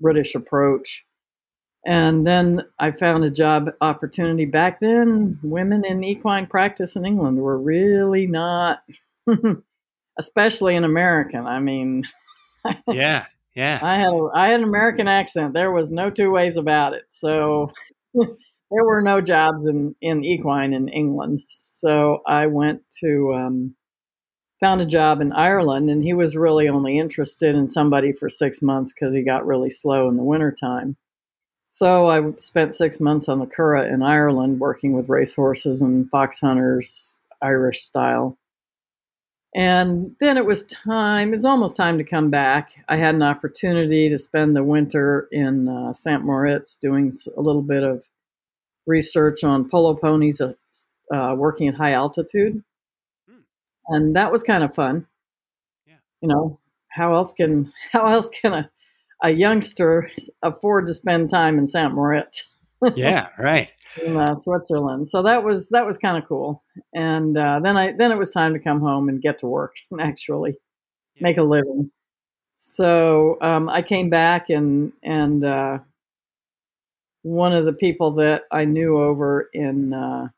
British 0.00 0.34
approach 0.34 1.04
and 1.86 2.26
then 2.26 2.62
I 2.78 2.90
found 2.90 3.24
a 3.24 3.30
job 3.30 3.70
opportunity. 3.80 4.44
Back 4.44 4.80
then, 4.80 5.38
women 5.42 5.84
in 5.84 6.04
equine 6.04 6.46
practice 6.46 6.94
in 6.94 7.06
England 7.06 7.38
were 7.38 7.58
really 7.58 8.26
not, 8.26 8.82
especially 10.18 10.74
in 10.74 10.84
American. 10.84 11.46
I 11.46 11.58
mean, 11.60 12.04
yeah, 12.86 13.26
yeah. 13.54 13.78
I 13.82 13.94
had 13.94 14.12
a, 14.12 14.28
I 14.34 14.48
had 14.48 14.60
an 14.60 14.68
American 14.68 15.08
accent. 15.08 15.54
There 15.54 15.72
was 15.72 15.90
no 15.90 16.10
two 16.10 16.30
ways 16.30 16.58
about 16.58 16.92
it. 16.92 17.04
So 17.08 17.70
there 18.14 18.84
were 18.84 19.00
no 19.00 19.22
jobs 19.22 19.66
in 19.66 19.94
in 20.02 20.22
equine 20.22 20.74
in 20.74 20.88
England. 20.88 21.42
So 21.48 22.20
I 22.26 22.46
went 22.46 22.82
to 23.00 23.32
um, 23.34 23.74
found 24.60 24.80
a 24.80 24.86
job 24.86 25.20
in 25.20 25.32
Ireland, 25.32 25.90
and 25.90 26.04
he 26.04 26.12
was 26.12 26.36
really 26.36 26.68
only 26.68 26.98
interested 26.98 27.54
in 27.54 27.66
somebody 27.66 28.12
for 28.12 28.28
six 28.28 28.60
months 28.62 28.92
because 28.92 29.14
he 29.14 29.22
got 29.22 29.46
really 29.46 29.70
slow 29.70 30.08
in 30.08 30.16
the 30.16 30.22
wintertime. 30.22 30.96
So 31.66 32.08
I 32.08 32.32
spent 32.36 32.74
six 32.74 33.00
months 33.00 33.28
on 33.28 33.38
the 33.38 33.46
Curragh 33.46 33.92
in 33.92 34.02
Ireland 34.02 34.58
working 34.60 34.92
with 34.92 35.08
racehorses 35.08 35.80
and 35.80 36.10
fox 36.10 36.40
hunters, 36.40 37.20
Irish 37.40 37.82
style. 37.82 38.36
And 39.54 40.14
then 40.20 40.36
it 40.36 40.46
was 40.46 40.64
time, 40.64 41.28
it 41.28 41.32
was 41.32 41.44
almost 41.44 41.76
time 41.76 41.98
to 41.98 42.04
come 42.04 42.30
back. 42.30 42.72
I 42.88 42.96
had 42.96 43.14
an 43.14 43.22
opportunity 43.22 44.08
to 44.08 44.18
spend 44.18 44.54
the 44.54 44.62
winter 44.62 45.28
in 45.32 45.68
uh, 45.68 45.92
St. 45.92 46.24
Moritz 46.24 46.76
doing 46.76 47.12
a 47.36 47.40
little 47.40 47.62
bit 47.62 47.82
of 47.82 48.02
research 48.86 49.42
on 49.42 49.68
polo 49.68 49.94
ponies 49.94 50.40
uh, 50.40 50.52
uh, 51.12 51.34
working 51.36 51.68
at 51.68 51.74
high 51.74 51.92
altitude. 51.92 52.62
And 53.90 54.16
that 54.16 54.32
was 54.32 54.42
kind 54.42 54.64
of 54.64 54.74
fun. 54.74 55.06
Yeah. 55.86 55.96
You 56.22 56.28
know, 56.28 56.60
how 56.88 57.14
else 57.14 57.32
can 57.32 57.72
how 57.92 58.06
else 58.06 58.30
can 58.30 58.54
a 58.54 58.70
a 59.22 59.30
youngster 59.30 60.10
afford 60.42 60.86
to 60.86 60.94
spend 60.94 61.30
time 61.30 61.58
in 61.58 61.66
St. 61.66 61.92
Moritz. 61.92 62.48
yeah, 62.94 63.28
right. 63.38 63.70
In 64.04 64.16
uh, 64.16 64.36
Switzerland, 64.36 65.08
so 65.08 65.22
that 65.22 65.42
was 65.42 65.68
that 65.70 65.84
was 65.84 65.98
kind 65.98 66.16
of 66.16 66.26
cool. 66.28 66.62
And 66.94 67.36
uh, 67.36 67.60
then 67.62 67.76
I 67.76 67.92
then 67.92 68.12
it 68.12 68.18
was 68.18 68.30
time 68.30 68.54
to 68.54 68.60
come 68.60 68.80
home 68.80 69.08
and 69.08 69.20
get 69.20 69.40
to 69.40 69.46
work 69.46 69.74
and 69.90 70.00
actually 70.00 70.54
yeah. 71.16 71.22
make 71.22 71.36
a 71.36 71.42
living. 71.42 71.90
So 72.54 73.36
um, 73.42 73.68
I 73.68 73.82
came 73.82 74.08
back 74.08 74.48
and 74.48 74.92
and 75.02 75.44
uh, 75.44 75.78
one 77.22 77.52
of 77.52 77.64
the 77.64 77.72
people 77.72 78.12
that 78.12 78.44
I 78.52 78.64
knew 78.64 78.96
over 78.96 79.50
in 79.52 79.92
uh, 79.92 80.28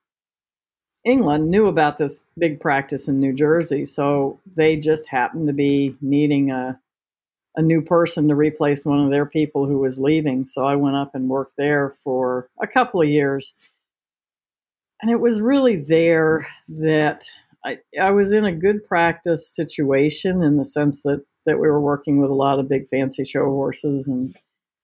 England 1.04 1.50
knew 1.50 1.66
about 1.66 1.98
this 1.98 2.24
big 2.38 2.60
practice 2.60 3.08
in 3.08 3.18
New 3.18 3.32
Jersey. 3.32 3.84
So 3.84 4.40
they 4.54 4.76
just 4.76 5.08
happened 5.08 5.48
to 5.48 5.52
be 5.52 5.96
needing 6.00 6.50
a 6.50 6.78
a 7.56 7.62
new 7.62 7.82
person 7.82 8.28
to 8.28 8.34
replace 8.34 8.84
one 8.84 9.04
of 9.04 9.10
their 9.10 9.26
people 9.26 9.66
who 9.66 9.78
was 9.78 9.98
leaving. 9.98 10.44
So 10.44 10.64
I 10.64 10.76
went 10.76 10.96
up 10.96 11.14
and 11.14 11.28
worked 11.28 11.56
there 11.58 11.96
for 12.02 12.48
a 12.62 12.66
couple 12.66 13.02
of 13.02 13.08
years. 13.08 13.52
And 15.02 15.10
it 15.10 15.20
was 15.20 15.40
really 15.40 15.76
there 15.76 16.46
that 16.68 17.24
I, 17.64 17.78
I 18.00 18.10
was 18.10 18.32
in 18.32 18.44
a 18.44 18.52
good 18.52 18.86
practice 18.86 19.48
situation 19.48 20.42
in 20.42 20.56
the 20.56 20.64
sense 20.64 21.02
that, 21.02 21.24
that 21.44 21.60
we 21.60 21.68
were 21.68 21.80
working 21.80 22.20
with 22.20 22.30
a 22.30 22.34
lot 22.34 22.58
of 22.58 22.68
big 22.68 22.88
fancy 22.88 23.24
show 23.24 23.44
horses 23.44 24.08
and 24.08 24.34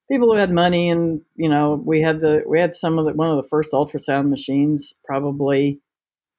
people 0.09 0.31
who 0.33 0.39
had 0.39 0.51
money 0.51 0.89
and 0.89 1.21
you 1.37 1.49
know 1.49 1.83
we 1.85 2.01
had 2.01 2.21
the 2.21 2.43
we 2.47 2.59
had 2.59 2.75
some 2.75 2.99
of 2.99 3.05
the 3.05 3.13
one 3.13 3.29
of 3.29 3.37
the 3.37 3.49
first 3.49 3.73
ultrasound 3.73 4.31
machines 4.31 4.95
probably 5.05 5.79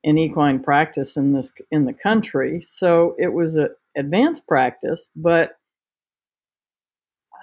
in 0.03 0.17
equine 0.17 0.59
practice 0.59 1.17
in 1.17 1.33
this 1.33 1.51
in 1.71 1.85
the 1.85 1.93
country 1.93 2.61
so 2.61 3.15
it 3.17 3.33
was 3.33 3.57
a 3.57 3.69
advanced 3.97 4.47
practice 4.47 5.09
but 5.15 5.59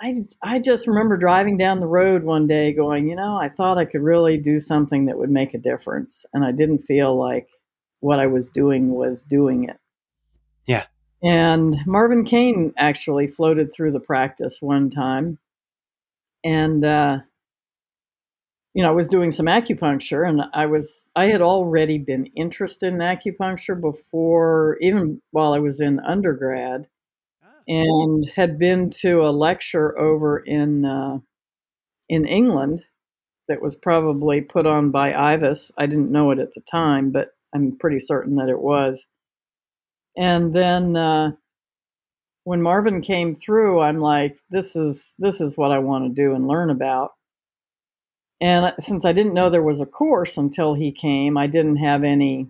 I, 0.00 0.24
I 0.42 0.58
just 0.58 0.86
remember 0.86 1.16
driving 1.16 1.56
down 1.56 1.80
the 1.80 1.86
road 1.86 2.22
one 2.22 2.46
day 2.46 2.72
going, 2.72 3.08
you 3.08 3.16
know, 3.16 3.36
I 3.36 3.48
thought 3.48 3.78
I 3.78 3.84
could 3.84 4.02
really 4.02 4.36
do 4.36 4.58
something 4.58 5.06
that 5.06 5.18
would 5.18 5.30
make 5.30 5.54
a 5.54 5.58
difference. 5.58 6.26
And 6.32 6.44
I 6.44 6.52
didn't 6.52 6.80
feel 6.80 7.16
like 7.16 7.48
what 8.00 8.18
I 8.18 8.26
was 8.26 8.48
doing 8.48 8.90
was 8.92 9.24
doing 9.24 9.64
it. 9.64 9.78
Yeah. 10.66 10.84
And 11.22 11.78
Marvin 11.86 12.24
Kane 12.24 12.74
actually 12.76 13.26
floated 13.26 13.72
through 13.72 13.92
the 13.92 14.00
practice 14.00 14.60
one 14.60 14.90
time. 14.90 15.38
And, 16.44 16.84
uh, 16.84 17.18
you 18.76 18.82
know, 18.82 18.90
I 18.90 18.94
was 18.94 19.08
doing 19.08 19.30
some 19.30 19.46
acupuncture 19.46 20.28
and 20.28 20.42
I 20.52 20.66
was, 20.66 21.10
I 21.16 21.28
had 21.28 21.40
already 21.40 21.96
been 21.96 22.26
interested 22.36 22.92
in 22.92 22.98
acupuncture 22.98 23.80
before, 23.80 24.76
even 24.82 25.22
while 25.30 25.54
I 25.54 25.60
was 25.60 25.80
in 25.80 25.98
undergrad 26.00 26.86
and 27.66 28.30
had 28.36 28.58
been 28.58 28.90
to 28.90 29.22
a 29.22 29.30
lecture 29.30 29.98
over 29.98 30.38
in 30.38 30.84
uh, 30.84 31.20
in 32.10 32.26
England 32.26 32.84
that 33.48 33.62
was 33.62 33.76
probably 33.76 34.42
put 34.42 34.66
on 34.66 34.90
by 34.90 35.12
IVAS. 35.12 35.72
I 35.78 35.86
didn't 35.86 36.12
know 36.12 36.30
it 36.30 36.38
at 36.38 36.52
the 36.54 36.60
time, 36.60 37.12
but 37.12 37.30
I'm 37.54 37.78
pretty 37.78 37.98
certain 37.98 38.36
that 38.36 38.50
it 38.50 38.60
was. 38.60 39.06
And 40.18 40.54
then 40.54 40.96
uh, 40.96 41.32
when 42.44 42.60
Marvin 42.60 43.00
came 43.00 43.34
through, 43.34 43.80
I'm 43.80 43.98
like, 44.00 44.38
this 44.50 44.76
is 44.76 45.14
this 45.18 45.40
is 45.40 45.56
what 45.56 45.72
I 45.72 45.78
want 45.78 46.04
to 46.04 46.22
do 46.22 46.34
and 46.34 46.46
learn 46.46 46.68
about. 46.68 47.12
And 48.40 48.74
since 48.78 49.04
I 49.04 49.12
didn't 49.12 49.34
know 49.34 49.48
there 49.48 49.62
was 49.62 49.80
a 49.80 49.86
course 49.86 50.36
until 50.36 50.74
he 50.74 50.92
came, 50.92 51.38
I 51.38 51.46
didn't 51.46 51.76
have 51.76 52.04
any 52.04 52.48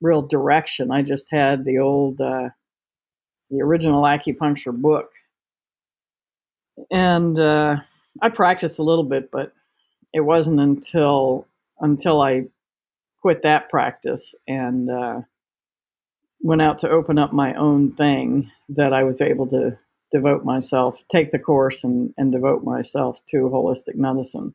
real 0.00 0.22
direction. 0.22 0.90
I 0.90 1.02
just 1.02 1.30
had 1.30 1.64
the 1.64 1.78
old 1.78 2.20
uh, 2.20 2.50
the 3.50 3.62
original 3.62 4.02
acupuncture 4.02 4.74
book. 4.74 5.10
And 6.90 7.38
uh, 7.38 7.76
I 8.20 8.28
practiced 8.30 8.78
a 8.78 8.82
little 8.82 9.04
bit, 9.04 9.30
but 9.30 9.52
it 10.12 10.20
wasn't 10.20 10.60
until 10.60 11.46
until 11.80 12.20
I 12.20 12.46
quit 13.20 13.42
that 13.42 13.70
practice 13.70 14.34
and 14.46 14.90
uh, 14.90 15.20
went 16.40 16.62
out 16.62 16.78
to 16.78 16.90
open 16.90 17.18
up 17.18 17.32
my 17.32 17.54
own 17.54 17.92
thing 17.92 18.50
that 18.68 18.92
I 18.92 19.04
was 19.04 19.20
able 19.20 19.46
to 19.48 19.78
devote 20.10 20.44
myself, 20.44 21.02
take 21.08 21.30
the 21.30 21.38
course, 21.38 21.84
and, 21.84 22.12
and 22.18 22.32
devote 22.32 22.64
myself 22.64 23.18
to 23.28 23.48
holistic 23.48 23.94
medicine. 23.94 24.54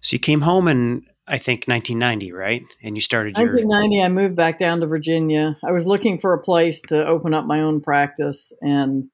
So 0.00 0.14
you 0.14 0.20
came 0.20 0.42
home 0.42 0.68
in 0.68 1.06
I 1.28 1.36
think 1.36 1.66
1990, 1.66 2.32
right? 2.32 2.62
And 2.82 2.96
you 2.96 3.02
started 3.02 3.36
1990. 3.36 3.96
Your... 3.96 4.04
I 4.06 4.08
moved 4.08 4.34
back 4.34 4.56
down 4.56 4.80
to 4.80 4.86
Virginia. 4.86 5.58
I 5.62 5.72
was 5.72 5.86
looking 5.86 6.18
for 6.18 6.32
a 6.32 6.40
place 6.40 6.80
to 6.88 7.06
open 7.06 7.34
up 7.34 7.44
my 7.44 7.60
own 7.60 7.82
practice, 7.82 8.50
and 8.62 9.10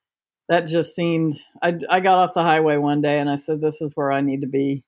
that 0.49 0.67
just 0.67 0.95
seemed. 0.95 1.39
I 1.63 1.75
I 1.91 2.01
got 2.01 2.19
off 2.19 2.35
the 2.35 2.43
highway 2.43 2.77
one 2.77 3.01
day 3.01 3.19
and 3.19 3.29
I 3.29 3.37
said, 3.37 3.61
"This 3.61 3.83
is 3.83 3.93
where 3.97 4.13
I 4.13 4.21
need 4.21 4.43
to 4.43 4.47
be," 4.47 4.85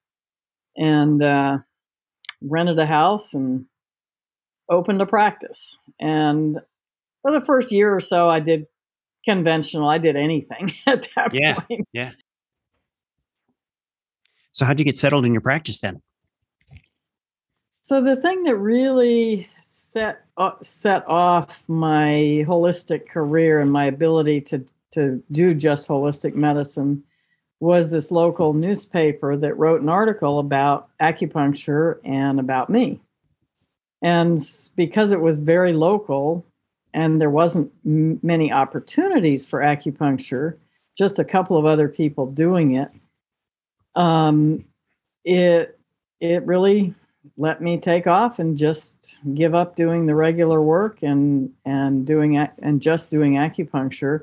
and 0.77 1.21
uh, 1.21 1.59
rented 2.41 2.79
a 2.79 2.87
house 2.87 3.35
and 3.35 3.67
opened 4.71 5.03
a 5.03 5.07
practice. 5.07 5.79
And 6.01 6.61
for 7.23 7.33
the 7.33 7.41
first 7.41 7.73
year 7.73 7.93
or 7.95 8.01
so, 8.01 8.31
I 8.31 8.39
did 8.39 8.67
conventional. 9.25 9.89
I 9.89 9.99
did 9.99 10.15
anything 10.15 10.73
at 10.87 11.09
that 11.17 11.35
yeah, 11.35 11.55
point. 11.55 11.89
Yeah. 11.93 12.13
So, 14.57 14.65
how'd 14.65 14.79
you 14.79 14.87
get 14.87 14.97
settled 14.97 15.27
in 15.27 15.35
your 15.35 15.43
practice 15.43 15.81
then? 15.81 16.01
So, 17.83 18.01
the 18.01 18.17
thing 18.17 18.45
that 18.45 18.57
really 18.57 19.51
set 19.67 20.25
uh, 20.39 20.53
set 20.63 21.07
off 21.07 21.63
my 21.69 22.43
holistic 22.49 23.07
career 23.07 23.61
and 23.61 23.71
my 23.71 23.85
ability 23.85 24.41
to 24.41 24.65
to 24.93 25.23
do 25.31 25.53
just 25.53 25.89
holistic 25.89 26.35
medicine 26.35 27.05
was 27.61 27.91
this 27.91 28.11
local 28.11 28.55
newspaper 28.55 29.37
that 29.37 29.59
wrote 29.59 29.83
an 29.83 29.91
article 29.91 30.39
about 30.39 30.89
acupuncture 31.03 31.99
and 32.03 32.41
about 32.41 32.71
me. 32.71 32.99
And 34.01 34.41
because 34.75 35.13
it 35.13 35.21
was 35.21 35.39
very 35.39 35.75
local 35.75 36.47
and 36.95 37.21
there 37.21 37.31
wasn't 37.31 37.71
m- 37.85 38.21
many 38.23 38.51
opportunities 38.51 39.47
for 39.47 39.61
acupuncture, 39.61 40.57
just 40.97 41.19
a 41.19 41.25
couple 41.25 41.59
of 41.59 41.67
other 41.67 41.89
people 41.89 42.27
doing 42.27 42.75
it, 42.75 42.91
um, 43.97 44.65
it 45.25 45.79
it 46.21 46.47
really 46.47 46.95
let 47.37 47.61
me 47.61 47.79
take 47.79 48.07
off 48.07 48.39
and 48.39 48.57
just 48.57 49.19
give 49.35 49.55
up 49.55 49.77
doing 49.77 50.07
the 50.07 50.15
regular 50.15 50.63
work 50.63 51.03
and 51.03 51.51
and 51.65 52.07
doing 52.07 52.37
and 52.37 52.81
just 52.81 53.11
doing 53.11 53.33
acupuncture 53.35 54.23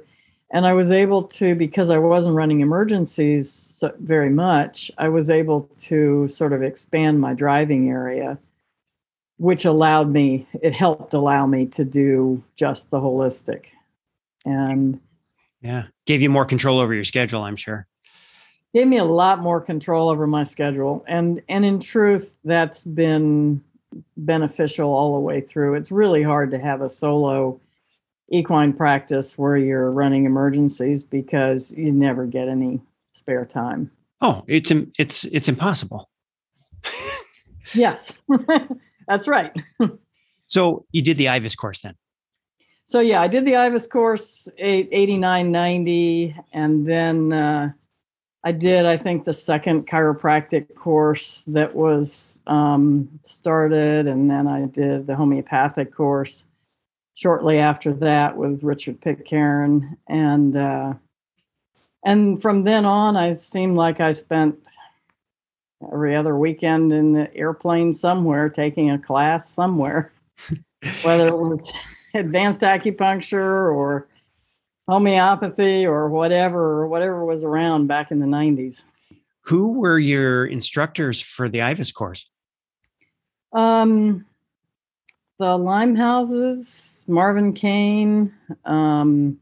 and 0.53 0.67
I 0.67 0.73
was 0.73 0.91
able 0.91 1.23
to 1.23 1.55
because 1.55 1.89
I 1.89 1.97
wasn't 1.97 2.35
running 2.35 2.61
emergencies 2.61 3.83
very 3.99 4.29
much. 4.29 4.91
I 4.99 5.09
was 5.09 5.31
able 5.31 5.67
to 5.77 6.27
sort 6.27 6.53
of 6.53 6.61
expand 6.61 7.19
my 7.19 7.33
driving 7.33 7.89
area, 7.89 8.37
which 9.37 9.65
allowed 9.65 10.11
me. 10.11 10.47
It 10.61 10.73
helped 10.73 11.15
allow 11.15 11.47
me 11.47 11.65
to 11.67 11.83
do 11.83 12.43
just 12.55 12.91
the 12.91 12.99
holistic, 12.99 13.65
and 14.45 14.99
yeah, 15.59 15.85
gave 16.05 16.21
you 16.21 16.29
more 16.29 16.45
control 16.45 16.79
over 16.79 16.93
your 16.93 17.03
schedule. 17.03 17.41
I'm 17.41 17.55
sure 17.55 17.87
gave 18.73 18.87
me 18.87 18.97
a 18.97 19.03
lot 19.03 19.41
more 19.41 19.61
control 19.61 20.09
over 20.09 20.27
my 20.27 20.43
schedule, 20.43 21.03
and 21.07 21.41
and 21.49 21.65
in 21.65 21.79
truth, 21.79 22.35
that's 22.43 22.85
been 22.85 23.63
beneficial 24.17 24.89
all 24.89 25.13
the 25.13 25.19
way 25.19 25.41
through. 25.41 25.75
It's 25.75 25.91
really 25.91 26.23
hard 26.23 26.51
to 26.51 26.59
have 26.59 26.81
a 26.81 26.89
solo 26.89 27.59
equine 28.29 28.73
practice 28.73 29.37
where 29.37 29.57
you're 29.57 29.91
running 29.91 30.25
emergencies 30.25 31.03
because 31.03 31.71
you 31.73 31.91
never 31.91 32.25
get 32.25 32.47
any 32.47 32.81
spare 33.11 33.45
time. 33.45 33.91
Oh, 34.21 34.43
it's 34.47 34.71
it's 34.97 35.25
it's 35.25 35.47
impossible. 35.47 36.09
yes. 37.73 38.13
That's 39.07 39.27
right. 39.27 39.51
so 40.45 40.85
you 40.91 41.01
did 41.01 41.17
the 41.17 41.25
IVAS 41.25 41.57
course 41.57 41.81
then? 41.81 41.95
So 42.85 42.99
yeah, 42.99 43.21
I 43.21 43.27
did 43.27 43.45
the 43.45 43.53
IVAS 43.53 43.89
course 43.89 44.47
89 44.57 45.51
90 45.51 46.35
and 46.53 46.87
then 46.87 47.33
uh, 47.33 47.71
I 48.43 48.51
did 48.51 48.85
I 48.85 48.97
think 48.97 49.23
the 49.23 49.33
second 49.33 49.87
chiropractic 49.87 50.75
course 50.75 51.43
that 51.47 51.73
was 51.73 52.41
um, 52.47 53.07
started 53.23 54.07
and 54.07 54.29
then 54.29 54.47
I 54.47 54.65
did 54.65 55.07
the 55.07 55.15
homeopathic 55.15 55.93
course 55.93 56.45
shortly 57.13 57.59
after 57.59 57.93
that 57.93 58.35
with 58.35 58.63
Richard 58.63 59.01
Pitcairn, 59.01 59.97
and 60.07 60.57
uh, 60.57 60.93
and 62.03 62.41
from 62.41 62.63
then 62.63 62.85
on, 62.85 63.15
I 63.15 63.33
seemed 63.33 63.75
like 63.77 63.99
I 63.99 64.11
spent 64.11 64.55
every 65.91 66.15
other 66.15 66.37
weekend 66.37 66.91
in 66.91 67.13
the 67.13 67.33
airplane 67.35 67.93
somewhere 67.93 68.49
taking 68.49 68.91
a 68.91 68.99
class 68.99 69.49
somewhere, 69.49 70.11
whether 71.03 71.27
it 71.27 71.37
was 71.37 71.71
advanced 72.13 72.61
acupuncture 72.61 73.73
or 73.73 74.07
homeopathy 74.87 75.85
or 75.85 76.09
whatever 76.09 76.81
or 76.81 76.87
whatever 76.87 77.25
was 77.25 77.43
around 77.43 77.87
back 77.87 78.11
in 78.11 78.19
the 78.19 78.25
90s. 78.25 78.83
Who 79.47 79.79
were 79.79 79.99
your 79.99 80.45
instructors 80.45 81.21
for 81.21 81.49
the 81.49 81.59
IVAS 81.59 81.93
course? 81.93 82.29
Um, 83.51 84.25
the 85.39 85.57
Limehouses, 85.57 87.07
Marvin 87.07 87.53
Kane. 87.53 88.33
Um, 88.65 89.39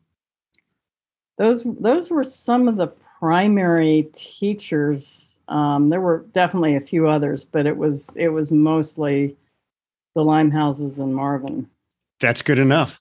those 1.38 1.66
those 1.80 2.10
were 2.10 2.24
some 2.24 2.68
of 2.68 2.78
the 2.78 2.88
primary 3.20 4.10
teachers. 4.14 5.40
Um, 5.48 5.90
there 5.90 6.02
were 6.02 6.26
definitely 6.34 6.76
a 6.76 6.82
few 6.82 7.08
others, 7.08 7.46
but 7.46 7.66
it 7.66 7.78
was 7.78 8.12
it 8.16 8.30
was 8.30 8.52
mostly 8.52 9.38
the 10.16 10.22
Limehouses 10.22 11.00
and 11.00 11.16
Marvin. 11.16 11.70
That's 12.20 12.42
good 12.42 12.60
enough. 12.60 13.00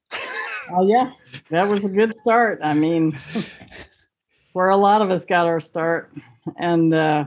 oh 0.71 0.87
yeah, 0.87 1.13
that 1.51 1.69
was 1.69 1.85
a 1.85 1.89
good 1.89 2.19
start. 2.19 2.61
I 2.63 2.75
mean, 2.75 3.19
it's 3.35 3.51
where 4.53 4.69
a 4.69 4.77
lot 4.77 5.03
of 5.03 5.11
us 5.11 5.25
got 5.25 5.47
our 5.47 5.61
start, 5.61 6.13
and 6.59 6.93
uh, 6.93 7.27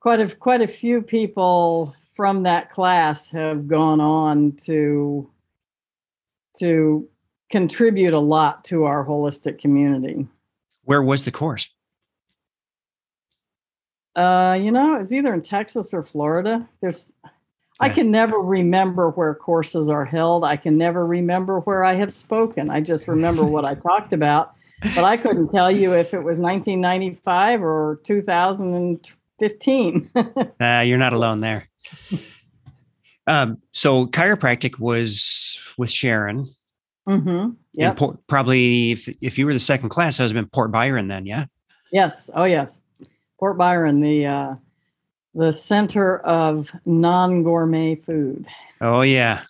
quite 0.00 0.20
a 0.20 0.34
quite 0.34 0.62
a 0.62 0.68
few 0.68 1.02
people 1.02 1.94
from 2.14 2.42
that 2.44 2.70
class 2.70 3.30
have 3.30 3.68
gone 3.68 4.00
on 4.00 4.52
to 4.64 5.30
to 6.58 7.08
contribute 7.50 8.12
a 8.12 8.18
lot 8.18 8.64
to 8.64 8.84
our 8.84 9.04
holistic 9.04 9.58
community. 9.58 10.26
Where 10.84 11.02
was 11.02 11.24
the 11.24 11.30
course? 11.30 11.68
Uh, 14.16 14.58
you 14.60 14.72
know, 14.72 14.96
it's 14.96 15.12
either 15.12 15.32
in 15.32 15.42
Texas 15.42 15.94
or 15.94 16.02
Florida. 16.02 16.68
There's. 16.80 17.12
I 17.80 17.88
can 17.88 18.10
never 18.10 18.38
remember 18.38 19.10
where 19.10 19.34
courses 19.34 19.88
are 19.88 20.04
held. 20.04 20.44
I 20.44 20.56
can 20.56 20.76
never 20.76 21.06
remember 21.06 21.60
where 21.60 21.84
I 21.84 21.94
have 21.94 22.12
spoken. 22.12 22.70
I 22.70 22.80
just 22.80 23.06
remember 23.06 23.44
what 23.44 23.64
I 23.64 23.74
talked 23.74 24.12
about, 24.12 24.52
but 24.94 25.04
I 25.04 25.16
couldn't 25.16 25.50
tell 25.50 25.70
you 25.70 25.94
if 25.94 26.12
it 26.12 26.18
was 26.18 26.40
1995 26.40 27.62
or 27.62 28.00
2015. 28.04 30.10
uh, 30.60 30.60
you're 30.86 30.98
not 30.98 31.12
alone 31.12 31.40
there. 31.40 31.68
um, 33.28 33.58
so 33.72 34.06
chiropractic 34.06 34.80
was 34.80 35.60
with 35.78 35.90
Sharon. 35.90 36.52
Mm-hmm. 37.08 37.50
Yeah. 37.72 37.94
Probably 38.26 38.92
if, 38.92 39.08
if 39.20 39.38
you 39.38 39.46
were 39.46 39.54
the 39.54 39.60
second 39.60 39.90
class, 39.90 40.18
I 40.18 40.24
was 40.24 40.32
in 40.32 40.46
Port 40.46 40.72
Byron 40.72 41.06
then, 41.08 41.26
yeah? 41.26 41.46
Yes. 41.92 42.28
Oh, 42.34 42.44
yes. 42.44 42.80
Port 43.38 43.56
Byron, 43.56 44.00
the 44.00 44.26
uh, 44.26 44.54
the 45.34 45.52
center 45.52 46.18
of 46.18 46.70
non 46.84 47.42
gourmet 47.42 47.96
food. 47.96 48.46
Oh 48.80 49.02
yeah. 49.02 49.42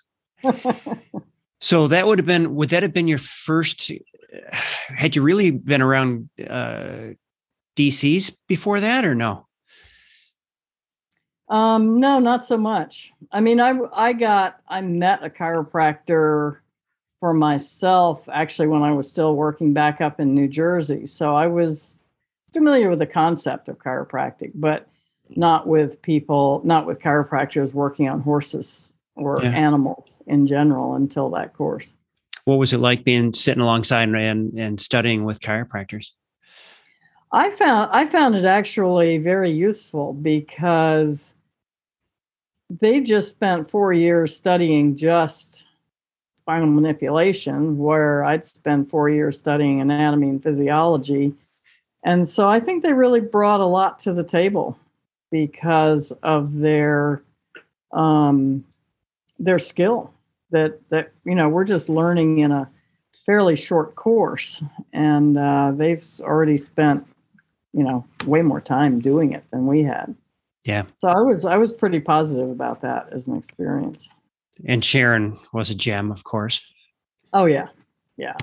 so 1.61 1.89
that 1.89 2.07
would 2.07 2.19
have 2.19 2.27
been 2.27 2.55
would 2.55 2.71
that 2.71 2.83
have 2.83 2.93
been 2.93 3.09
your 3.09 3.19
first? 3.19 3.91
Had 4.51 5.17
you 5.17 5.23
really 5.23 5.51
been 5.51 5.83
around 5.83 6.29
uh, 6.39 7.15
DCs 7.77 8.37
before 8.47 8.81
that, 8.81 9.05
or 9.05 9.15
no? 9.15 9.47
Um, 11.49 11.99
no, 11.99 12.19
not 12.19 12.45
so 12.45 12.59
much. 12.59 13.13
I 13.33 13.41
mean, 13.41 13.61
I 13.61 13.79
I 13.93 14.13
got 14.13 14.61
I 14.69 14.81
met 14.81 15.25
a 15.25 15.31
chiropractor 15.31 16.59
for 17.21 17.35
myself 17.35 18.29
actually 18.29 18.69
when 18.69 18.83
I 18.83 18.93
was 18.93 19.09
still 19.09 19.35
working 19.35 19.73
back 19.73 20.01
up 20.01 20.21
in 20.21 20.35
New 20.35 20.49
Jersey. 20.49 21.07
So 21.07 21.35
I 21.35 21.47
was 21.47 22.01
familiar 22.53 22.91
with 22.91 23.01
the 23.01 23.07
concept 23.07 23.69
of 23.69 23.79
chiropractic, 23.79 24.53
but 24.55 24.89
not 25.37 25.67
with 25.67 26.01
people, 26.03 26.61
not 26.65 26.87
with 26.87 26.99
chiropractors 26.99 27.73
working 27.73 28.09
on 28.09 28.21
horses 28.21 28.93
or 29.15 29.39
yeah. 29.43 29.51
animals 29.51 30.23
in 30.27 30.47
general 30.47 30.95
until 30.95 31.31
that 31.31 31.55
course. 31.55 31.95
What 32.45 32.59
was 32.59 32.73
it 32.73 32.79
like 32.79 33.05
being 33.05 33.35
sitting 33.35 33.63
alongside 33.63 34.09
and 34.09 34.59
and 34.59 34.81
studying 34.81 35.25
with 35.25 35.41
chiropractors? 35.41 36.13
I 37.31 37.51
found 37.51 37.91
I 37.93 38.07
found 38.07 38.37
it 38.37 38.47
actually 38.47 39.19
very 39.19 39.51
useful 39.51 40.15
because 40.15 41.35
they've 42.71 43.05
just 43.05 43.31
spent 43.31 43.71
four 43.71 43.93
years 43.93 44.35
studying 44.35 44.97
just 44.97 45.65
spinal 46.37 46.69
manipulation, 46.69 47.77
where 47.77 48.25
I'd 48.25 48.45
spent 48.45 48.89
four 48.89 49.11
years 49.11 49.37
studying 49.37 49.83
anatomy 49.83 50.31
and 50.31 50.43
physiology. 50.43 51.35
And 52.03 52.27
so 52.27 52.49
I 52.49 52.61
think 52.61 52.83
they 52.83 52.95
really 52.95 53.21
brought 53.21 53.61
a 53.61 53.67
lot 53.67 53.99
to 54.01 54.15
the 54.15 54.25
table 54.25 54.79
because 55.31 56.13
of 56.23 56.59
their 56.59 57.23
um, 57.93 58.65
their 59.39 59.59
skill 59.59 60.13
that 60.51 60.81
that 60.91 61.13
you 61.25 61.35
know 61.35 61.49
we're 61.49 61.65
just 61.65 61.89
learning 61.89 62.39
in 62.39 62.53
a 62.53 62.69
fairly 63.27 63.57
short 63.57 63.95
course, 63.95 64.63
and 64.93 65.37
uh, 65.37 65.73
they've 65.75 66.05
already 66.21 66.57
spent 66.57 67.07
you 67.73 67.85
know 67.85 68.05
way 68.27 68.43
more 68.43 68.61
time 68.61 69.01
doing 69.01 69.33
it 69.33 69.45
than 69.51 69.67
we 69.67 69.83
had. 69.83 70.15
Yeah. 70.65 70.85
So 70.99 71.09
I 71.09 71.21
was 71.21 71.45
I 71.45 71.57
was 71.57 71.73
pretty 71.73 72.01
positive 72.01 72.51
about 72.51 72.83
that 72.83 73.09
as 73.13 73.27
an 73.29 73.37
experience. 73.37 74.09
And 74.67 74.85
Sharon 74.85 75.39
was 75.53 75.71
a 75.71 75.75
gem, 75.75 76.11
of 76.11 76.25
course. 76.25 76.61
Oh 77.33 77.47
yeah. 77.47 77.69
Yeah. 78.17 78.35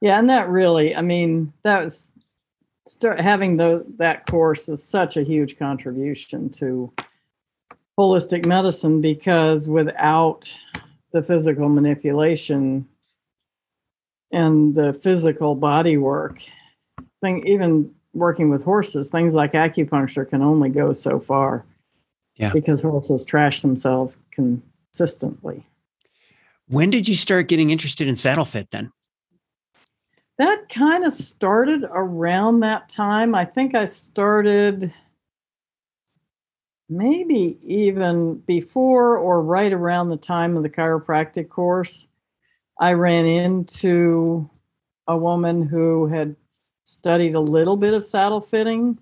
Yeah, 0.00 0.18
and 0.18 0.28
that 0.28 0.48
really, 0.48 0.94
I 0.94 1.00
mean, 1.00 1.52
that 1.62 1.84
was 1.84 2.12
start 2.86 3.20
having 3.20 3.56
those 3.56 3.84
that 3.98 4.26
course 4.26 4.68
is 4.68 4.82
such 4.82 5.16
a 5.16 5.22
huge 5.22 5.58
contribution 5.58 6.50
to 6.50 6.92
holistic 7.98 8.44
medicine 8.44 9.00
because 9.00 9.68
without 9.68 10.52
the 11.12 11.22
physical 11.22 11.68
manipulation 11.68 12.86
and 14.32 14.74
the 14.74 14.92
physical 15.02 15.54
body 15.54 15.96
work, 15.96 16.42
thing 17.22 17.46
even 17.46 17.90
working 18.12 18.50
with 18.50 18.62
horses, 18.62 19.08
things 19.08 19.34
like 19.34 19.52
acupuncture 19.52 20.28
can 20.28 20.42
only 20.42 20.68
go 20.68 20.92
so 20.92 21.18
far. 21.18 21.64
Yeah. 22.36 22.52
Because 22.52 22.82
horses 22.82 23.24
trash 23.24 23.62
themselves 23.62 24.18
consistently. 24.32 25.64
When 26.66 26.90
did 26.90 27.06
you 27.08 27.14
start 27.14 27.46
getting 27.46 27.70
interested 27.70 28.08
in 28.08 28.16
saddle 28.16 28.44
fit 28.44 28.70
then? 28.72 28.90
That 30.38 30.68
kind 30.68 31.04
of 31.04 31.12
started 31.12 31.84
around 31.88 32.60
that 32.60 32.88
time. 32.88 33.34
I 33.34 33.44
think 33.44 33.74
I 33.74 33.84
started 33.84 34.92
maybe 36.88 37.58
even 37.62 38.38
before 38.40 39.16
or 39.16 39.42
right 39.42 39.72
around 39.72 40.08
the 40.08 40.16
time 40.16 40.56
of 40.56 40.62
the 40.62 40.68
chiropractic 40.68 41.48
course. 41.48 42.08
I 42.80 42.92
ran 42.92 43.26
into 43.26 44.50
a 45.06 45.16
woman 45.16 45.62
who 45.62 46.08
had 46.08 46.34
studied 46.82 47.34
a 47.34 47.40
little 47.40 47.76
bit 47.76 47.94
of 47.94 48.04
saddle 48.04 48.40
fitting. 48.40 48.98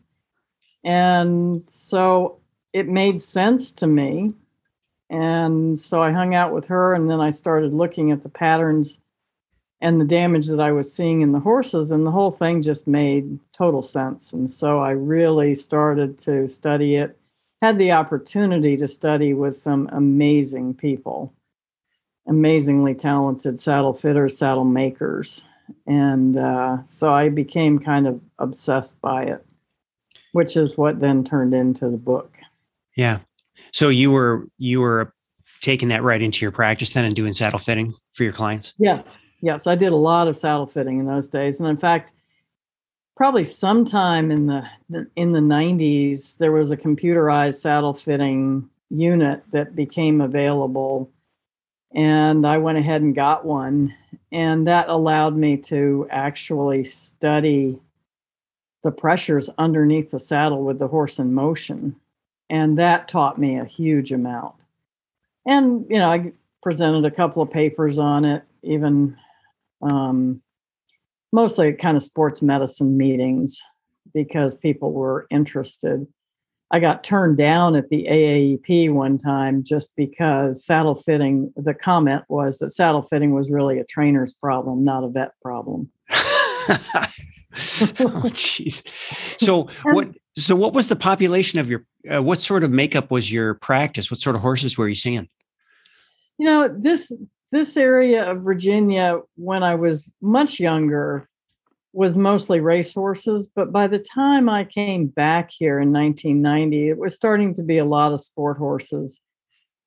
And 0.85 1.62
so 1.68 2.40
it 2.73 2.88
made 2.88 3.21
sense 3.21 3.73
to 3.73 3.87
me. 3.87 4.33
And 5.09 5.79
so 5.79 6.03
I 6.03 6.12
hung 6.12 6.35
out 6.35 6.55
with 6.55 6.66
her, 6.66 6.95
and 6.95 7.11
then 7.11 7.21
I 7.21 7.31
started 7.31 7.73
looking 7.75 8.11
at 8.12 8.23
the 8.23 8.31
patterns 8.31 8.99
and 9.83 10.01
the 10.01 10.05
damage 10.05 10.47
that 10.47 10.61
I 10.61 10.71
was 10.71 10.95
seeing 10.95 11.23
in 11.23 11.33
the 11.33 11.40
horses, 11.40 11.90
and 11.90 12.07
the 12.07 12.11
whole 12.12 12.31
thing 12.31 12.62
just 12.62 12.87
made 12.87 13.40
total 13.53 13.83
sense. 13.83 14.33
And 14.33 14.49
so 14.49 14.79
I 14.79 14.90
really 14.92 15.57
started 15.57 16.21
to 16.21 16.47
study 16.47 16.95
it, 16.95 17.18
had 17.61 17.79
the 17.79 17.90
opportunity 17.90 18.77
to 18.77 18.87
study 18.87 19.35
with 19.35 19.57
some 19.57 19.90
amazing 19.92 20.75
people, 20.75 21.35
amazingly 22.29 22.95
talented 22.95 23.59
saddle 23.59 23.92
fitters, 23.92 24.38
saddle 24.38 24.64
makers. 24.64 25.42
And 25.88 26.37
uh, 26.37 26.79
so 26.87 27.12
I 27.12 27.29
became 27.29 27.81
kind 27.81 28.07
of 28.07 28.21
obsessed 28.38 29.01
by 29.01 29.25
it, 29.25 29.45
which 30.31 30.57
is 30.57 30.79
what 30.79 31.01
then 31.01 31.25
turned 31.25 31.55
into 31.55 31.90
the 31.90 31.97
book. 31.97 32.33
Yeah. 32.97 33.18
So 33.73 33.88
you 33.88 34.12
were 34.12 34.47
you 34.59 34.81
were 34.81 35.12
taking 35.61 35.88
that 35.88 36.05
right 36.05 36.23
into 36.23 36.45
your 36.45 36.53
practice 36.53 36.92
then 36.92 37.05
and 37.05 37.16
doing 37.16 37.33
saddle 37.33 37.59
fitting 37.59 37.95
for 38.12 38.25
your 38.25 38.33
clients? 38.33 38.75
Yes. 38.79 39.27
Yes, 39.40 39.66
I 39.66 39.75
did 39.75 39.92
a 39.92 39.96
lot 39.96 40.29
of 40.29 40.37
saddle 40.37 40.66
fitting 40.66 41.01
in 41.01 41.07
those 41.07 41.29
days. 41.29 41.61
And 41.61 41.68
in 41.68 41.77
fact, 41.77 42.12
probably 43.16 43.44
sometime 43.44 44.31
in 44.31 44.46
the 44.46 44.64
in 45.16 45.33
the 45.33 45.40
90s 45.40 46.38
there 46.38 46.53
was 46.53 46.70
a 46.70 46.77
computerized 46.77 47.61
saddle 47.61 47.94
fitting 47.94 48.68
unit 48.90 49.42
that 49.53 49.77
became 49.77 50.20
available 50.20 51.11
and 51.94 52.46
I 52.46 52.59
went 52.59 52.79
ahead 52.79 53.03
and 53.03 53.14
got 53.14 53.44
one 53.44 53.94
and 54.31 54.66
that 54.66 54.88
allowed 54.88 55.37
me 55.37 55.57
to 55.59 56.07
actually 56.11 56.85
study 56.85 57.79
the 58.83 58.90
pressures 58.90 59.51
underneath 59.59 60.11
the 60.11 60.18
saddle 60.18 60.64
with 60.64 60.79
the 60.79 60.88
horse 60.88 61.18
in 61.18 61.35
motion 61.35 61.94
and 62.51 62.79
that 62.79 63.09
taught 63.09 63.38
me 63.38 63.59
a 63.59 63.64
huge 63.64 64.12
amount. 64.12 64.55
And 65.46 65.87
you 65.88 65.98
know, 65.98 66.11
I 66.11 66.33
presented 66.62 67.05
a 67.05 67.11
couple 67.11 67.42
of 67.42 67.51
papers 67.51 67.98
on 67.98 68.25
it, 68.25 68.42
even 68.62 69.16
um, 69.83 70.40
mostly 71.33 71.72
kind 71.72 71.96
of 71.96 72.03
sports 72.03 72.42
medicine 72.42 72.96
meetings 72.96 73.61
because 74.14 74.57
people 74.57 74.92
were 74.92 75.27
interested. 75.31 76.07
I 76.70 76.81
got 76.81 77.05
turned 77.05 77.37
down 77.37 77.77
at 77.77 77.90
the 77.90 78.07
AAEP 78.11 78.92
one 78.92 79.18
time 79.18 79.62
just 79.62 79.94
because 79.94 80.64
saddle 80.64 80.94
fitting, 80.94 81.53
the 81.55 81.75
comment 81.75 82.25
was 82.29 82.59
that 82.59 82.70
saddle 82.70 83.03
fitting 83.03 83.35
was 83.35 83.51
really 83.51 83.79
a 83.79 83.85
trainer's 83.85 84.33
problem, 84.33 84.83
not 84.83 85.05
a 85.05 85.09
vet 85.09 85.33
problem. 85.42 85.90
oh, 86.11 86.14
jeez. 88.33 88.87
So 89.38 89.68
what? 89.83 90.09
So 90.35 90.57
what 90.57 90.72
was 90.72 90.87
the 90.87 90.96
population 90.96 91.59
of 91.59 91.68
your? 91.68 91.85
Uh, 92.11 92.22
what 92.22 92.38
sort 92.38 92.64
of 92.64 92.70
makeup 92.70 93.11
was 93.11 93.31
your 93.31 93.55
practice? 93.55 94.11
What 94.11 94.20
sort 94.20 94.35
of 94.35 94.42
horses 94.42 94.79
were 94.79 94.88
you 94.88 94.94
seeing? 94.94 95.29
You 96.38 96.47
know 96.47 96.68
this 96.68 97.12
this 97.51 97.77
area 97.77 98.31
of 98.31 98.42
Virginia 98.42 99.21
when 99.37 99.62
I 99.62 99.75
was 99.75 100.09
much 100.21 100.59
younger 100.59 101.29
was 101.92 102.16
mostly 102.16 102.59
racehorses, 102.61 103.47
but 103.55 103.71
by 103.71 103.87
the 103.87 103.99
time 103.99 104.49
I 104.49 104.64
came 104.64 105.07
back 105.07 105.51
here 105.51 105.79
in 105.79 105.92
1990, 105.92 106.88
it 106.88 106.99
was 106.99 107.14
starting 107.14 107.55
to 107.55 107.62
be 107.62 107.77
a 107.77 107.85
lot 107.85 108.12
of 108.12 108.21
sport 108.21 108.57
horses. 108.57 109.21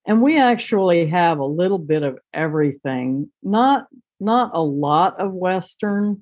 And 0.05 0.21
we 0.21 0.39
actually 0.39 1.08
have 1.08 1.39
a 1.39 1.45
little 1.45 1.79
bit 1.79 2.03
of 2.03 2.19
everything. 2.34 3.31
Not 3.41 3.88
not 4.19 4.51
a 4.53 4.62
lot 4.62 5.19
of 5.19 5.34
western, 5.34 6.21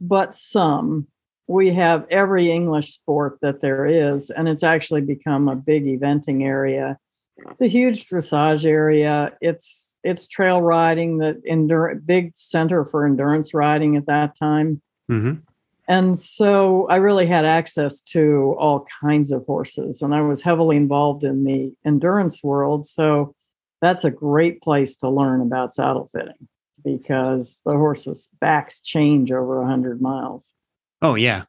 but 0.00 0.34
some. 0.34 1.06
We 1.46 1.72
have 1.72 2.06
every 2.10 2.50
English 2.50 2.92
sport 2.92 3.38
that 3.42 3.60
there 3.60 3.86
is, 3.86 4.30
and 4.30 4.48
it's 4.48 4.62
actually 4.62 5.00
become 5.00 5.48
a 5.48 5.56
big 5.56 5.84
eventing 5.84 6.44
area. 6.44 6.98
It's 7.36 7.60
a 7.60 7.66
huge 7.66 8.06
dressage 8.06 8.64
area. 8.64 9.32
It's 9.40 9.98
it's 10.02 10.26
trail 10.26 10.60
riding, 10.60 11.18
the 11.18 11.40
endurance 11.46 12.02
big 12.04 12.36
center 12.36 12.84
for 12.84 13.06
endurance 13.06 13.54
riding 13.54 13.96
at 13.96 14.06
that 14.06 14.36
time. 14.36 14.82
Mm-hmm. 15.10 15.40
And 15.86 16.18
so 16.18 16.86
I 16.88 16.96
really 16.96 17.26
had 17.26 17.44
access 17.44 18.00
to 18.00 18.54
all 18.58 18.86
kinds 19.02 19.32
of 19.32 19.44
horses, 19.44 20.00
and 20.00 20.14
I 20.14 20.22
was 20.22 20.42
heavily 20.42 20.76
involved 20.76 21.24
in 21.24 21.44
the 21.44 21.74
endurance 21.84 22.42
world. 22.42 22.86
So 22.86 23.34
that's 23.82 24.04
a 24.04 24.10
great 24.10 24.62
place 24.62 24.96
to 24.98 25.10
learn 25.10 25.42
about 25.42 25.74
saddle 25.74 26.08
fitting 26.14 26.48
because 26.82 27.60
the 27.66 27.76
horses' 27.76 28.30
backs 28.40 28.80
change 28.80 29.30
over 29.30 29.60
100 29.60 30.00
miles. 30.00 30.54
Oh, 31.02 31.16
yeah. 31.16 31.44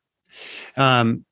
Um, 0.76 1.26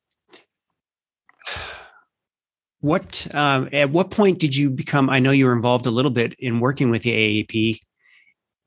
what 2.84 3.34
um, 3.34 3.70
at 3.72 3.92
what 3.92 4.12
point 4.12 4.40
did 4.40 4.54
you 4.54 4.70
become? 4.70 5.10
I 5.10 5.20
know 5.20 5.32
you 5.32 5.46
were 5.46 5.54
involved 5.54 5.86
a 5.86 5.92
little 5.92 6.12
bit 6.12 6.34
in 6.38 6.60
working 6.60 6.90
with 6.90 7.04
the 7.04 7.12
AAEP 7.12 7.80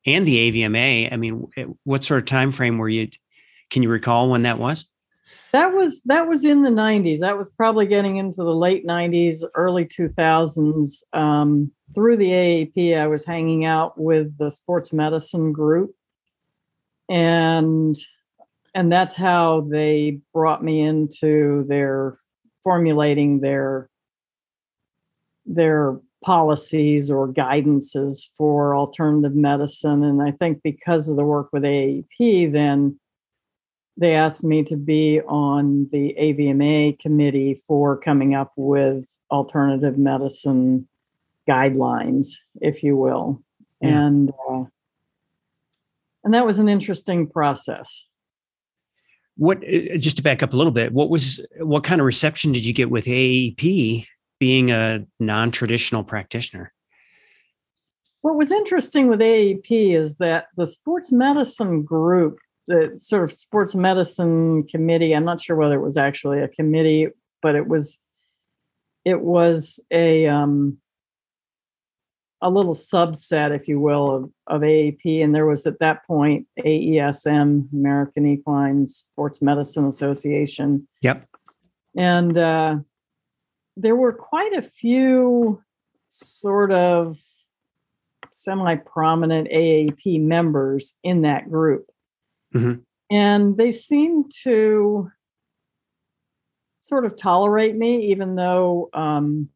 and 0.07 0.27
the 0.27 0.51
AVMA. 0.51 1.13
I 1.13 1.17
mean, 1.19 1.47
what 1.85 2.03
sort 2.03 2.21
of 2.21 2.25
time 2.25 2.51
frame 2.51 2.79
were 2.79 2.89
you? 2.89 3.11
Can 3.69 3.83
you 3.83 3.91
recall 3.91 4.31
when 4.31 4.45
that 4.45 4.59
was? 4.59 4.87
That 5.53 5.75
was 5.75 6.01
that 6.05 6.27
was 6.27 6.47
in 6.47 6.63
the 6.63 6.71
90s. 6.71 7.19
That 7.19 7.37
was 7.37 7.51
probably 7.51 7.87
getting 7.87 8.17
into 8.17 8.37
the 8.39 8.55
late 8.55 8.87
90s, 8.87 9.43
early 9.55 9.85
2000s. 9.85 11.03
Um, 11.13 11.71
through 11.95 12.17
the 12.17 12.31
AAEP, 12.31 12.99
I 12.99 13.09
was 13.09 13.27
hanging 13.27 13.67
out 13.67 14.01
with 14.01 14.39
the 14.39 14.51
sports 14.51 14.95
medicine 14.95 15.53
group, 15.53 15.95
and 17.11 17.95
and 18.75 18.91
that's 18.91 19.15
how 19.15 19.69
they 19.71 20.21
brought 20.33 20.65
me 20.65 20.81
into 20.81 21.67
their 21.69 22.19
formulating 22.65 23.41
their 23.41 23.91
their 25.47 25.99
policies 26.25 27.11
or 27.11 27.29
guidances 27.29 28.31
for 28.37 28.77
alternative 28.77 29.35
medicine. 29.35 30.03
And 30.03 30.21
I 30.23 30.33
think 30.33 30.63
because 30.63 31.09
of 31.09 31.17
the 31.17 31.25
work 31.25 31.49
with 31.53 31.63
AAEP, 31.63 32.53
then 32.53 32.99
they 33.97 34.15
asked 34.15 34.45
me 34.45 34.63
to 34.65 34.77
be 34.77 35.21
on 35.23 35.89
the 35.93 36.15
AVMA 36.21 36.99
committee 36.99 37.63
for 37.67 37.97
coming 37.97 38.35
up 38.35 38.53
with 38.57 39.05
alternative 39.31 39.99
medicine 39.99 40.89
guidelines, 41.49 42.35
if 42.61 42.83
you 42.83 42.97
will. 42.97 43.43
Yeah. 43.81 44.07
And 44.07 44.33
uh, 44.51 44.65
and 46.25 46.35
that 46.35 46.45
was 46.45 46.59
an 46.59 46.69
interesting 46.69 47.29
process. 47.29 48.05
What 49.37 49.59
uh, 49.59 49.97
just 49.97 50.17
to 50.17 50.23
back 50.23 50.43
up 50.43 50.53
a 50.53 50.57
little 50.57 50.73
bit, 50.73 50.93
what 50.93 51.09
was 51.09 51.41
what 51.61 51.85
kind 51.85 52.01
of 52.01 52.07
reception 52.07 52.53
did 52.53 52.65
you 52.65 52.73
get 52.73 52.91
with 52.91 53.05
AAEP 53.05 54.07
being 54.39 54.71
a 54.71 55.07
non-traditional 55.21 56.05
practitioner? 56.05 56.73
What 58.23 58.37
was 58.37 58.51
interesting 58.51 59.09
with 59.09 59.21
AAEP 59.21 59.95
is 59.95 60.17
that 60.17 60.47
the 60.57 60.67
sports 60.67 61.13
medicine 61.13 61.83
group 61.83 62.39
the 62.67 62.95
sort 62.99 63.25
of 63.25 63.33
sports 63.33 63.75
medicine 63.75 64.65
committee. 64.65 65.13
I'm 65.15 65.25
not 65.25 65.41
sure 65.41 65.57
whether 65.57 65.75
it 65.75 65.83
was 65.83 65.97
actually 65.97 66.41
a 66.41 66.49
committee, 66.49 67.09
but 67.43 67.55
it 67.55 67.67
was 67.67 67.99
it 69.05 69.21
was 69.21 69.79
a 69.91 70.27
um, 70.27 70.79
a 72.43 72.51
little 72.51 72.75
subset, 72.75 73.55
if 73.55 73.69
you 73.69 73.81
will, 73.81 74.15
of, 74.15 74.31
of 74.49 74.61
AAEP. 74.63 75.23
And 75.23 75.35
there 75.35 75.47
was 75.47 75.67
at 75.67 75.79
that 75.79 76.07
point 76.07 76.47
AESM, 76.59 77.73
American 77.73 78.27
Equine 78.27 78.89
Sports 78.89 79.41
Medicine 79.41 79.87
Association. 79.87 80.87
Yep. 81.03 81.27
And 81.97 82.37
uh, 82.37 82.77
there 83.77 83.97
were 83.97 84.13
quite 84.13 84.53
a 84.53 84.63
few 84.63 85.63
sort 86.09 86.73
of 86.73 87.19
semi 88.33 88.77
prominent 88.77 89.49
AAEP 89.49 90.21
members 90.21 90.95
in 91.03 91.23
that 91.23 91.51
group. 91.51 91.91
Mm-hmm. 92.55 92.81
And 93.11 93.57
they 93.57 93.71
seemed 93.71 94.33
to 94.43 95.11
sort 96.83 97.05
of 97.05 97.17
tolerate 97.17 97.77
me, 97.77 98.11
even 98.13 98.37
though 98.37 98.91
um, 98.93 99.49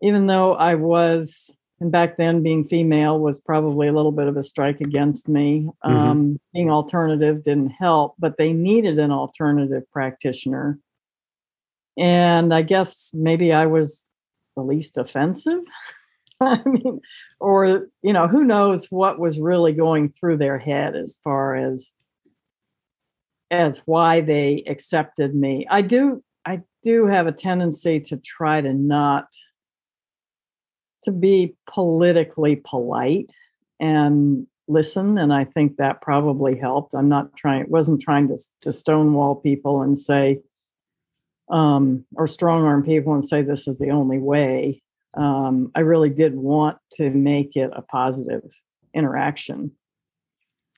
even 0.00 0.26
though 0.26 0.54
I 0.54 0.74
was, 0.76 1.54
and 1.80 1.90
back 1.90 2.16
then 2.16 2.42
being 2.42 2.64
female 2.64 3.18
was 3.18 3.40
probably 3.40 3.88
a 3.88 3.92
little 3.92 4.12
bit 4.12 4.28
of 4.28 4.36
a 4.36 4.42
strike 4.42 4.80
against 4.80 5.28
me. 5.28 5.68
Mhm. 5.84 5.90
Um, 5.90 6.40
being 6.52 6.70
alternative 6.70 7.44
didn't 7.44 7.70
help, 7.70 8.14
but 8.18 8.36
they 8.36 8.52
needed 8.52 8.98
an 8.98 9.10
alternative 9.10 9.84
practitioner. 9.92 10.78
And 11.98 12.54
I 12.54 12.62
guess 12.62 13.10
maybe 13.12 13.52
I 13.52 13.66
was 13.66 14.06
the 14.56 14.62
least 14.62 14.98
offensive. 14.98 15.60
I 16.40 16.62
mean, 16.64 17.00
or, 17.40 17.88
you 18.02 18.12
know, 18.12 18.28
who 18.28 18.44
knows 18.44 18.86
what 18.90 19.18
was 19.18 19.40
really 19.40 19.72
going 19.72 20.10
through 20.10 20.36
their 20.38 20.58
head 20.58 20.94
as 20.94 21.18
far 21.24 21.56
as 21.56 21.92
as 23.50 23.82
why 23.86 24.20
they 24.20 24.62
accepted 24.66 25.34
me. 25.34 25.66
I 25.70 25.82
do 25.82 26.22
I 26.44 26.60
do 26.82 27.06
have 27.06 27.26
a 27.26 27.32
tendency 27.32 28.00
to 28.00 28.18
try 28.18 28.60
to 28.60 28.72
not 28.72 29.26
to 31.04 31.12
be 31.12 31.56
politically 31.68 32.56
polite 32.56 33.32
and 33.80 34.46
listen 34.68 35.16
and 35.16 35.32
I 35.32 35.44
think 35.44 35.76
that 35.78 36.02
probably 36.02 36.58
helped. 36.58 36.94
I'm 36.94 37.08
not 37.08 37.34
trying 37.36 37.64
wasn't 37.68 38.02
trying 38.02 38.28
to 38.28 38.38
to 38.60 38.70
stonewall 38.70 39.34
people 39.34 39.82
and 39.82 39.98
say 39.98 40.40
um 41.50 42.04
or 42.16 42.26
strong 42.26 42.64
arm 42.64 42.82
people 42.84 43.14
and 43.14 43.24
say 43.24 43.42
this 43.42 43.66
is 43.66 43.78
the 43.78 43.90
only 43.90 44.18
way. 44.18 44.82
Um 45.14 45.70
I 45.74 45.80
really 45.80 46.10
did 46.10 46.34
want 46.34 46.78
to 46.92 47.10
make 47.10 47.56
it 47.56 47.70
a 47.74 47.82
positive 47.82 48.50
interaction. 48.94 49.72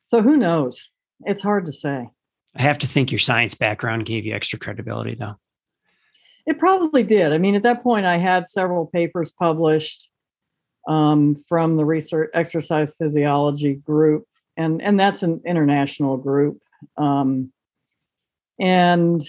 So 0.07 0.23
who 0.23 0.37
knows? 0.37 0.91
It's 1.25 1.43
hard 1.43 1.67
to 1.67 1.73
say. 1.73 2.11
I 2.57 2.63
have 2.63 2.79
to 2.79 2.87
think 2.87 3.13
your 3.13 3.19
science 3.19 3.55
background 3.55 4.07
gave 4.07 4.25
you 4.25 4.35
extra 4.35 4.59
credibility, 4.59 5.15
though. 5.15 5.37
It 6.47 6.59
probably 6.59 7.03
did. 7.05 7.33
I 7.33 7.39
mean, 7.39 7.55
at 7.55 7.63
that 7.63 7.83
point, 7.83 8.07
I 8.07 8.17
had 8.17 8.47
several 8.47 8.87
papers 8.87 9.31
published 9.31 10.11
um, 10.89 11.37
from 11.49 11.77
the 11.77 11.85
research 11.85 12.31
exercise 12.35 12.97
physiology 12.97 13.75
group, 13.75 14.25
and 14.57 14.83
and 14.83 14.99
that's 14.99 15.23
an 15.23 15.43
international 15.47 16.17
group. 16.17 16.61
Um, 16.97 17.53
and 18.59 19.23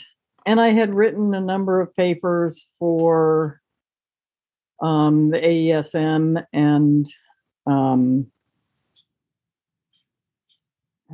and 0.45 0.60
I 0.60 0.69
had 0.69 0.93
written 0.93 1.34
a 1.34 1.41
number 1.41 1.82
of 1.82 1.95
papers 1.95 2.67
for 2.80 3.62
um, 4.82 5.30
the 5.30 5.38
AESM 5.39 6.43
and 6.51 7.06
um, 7.67 8.27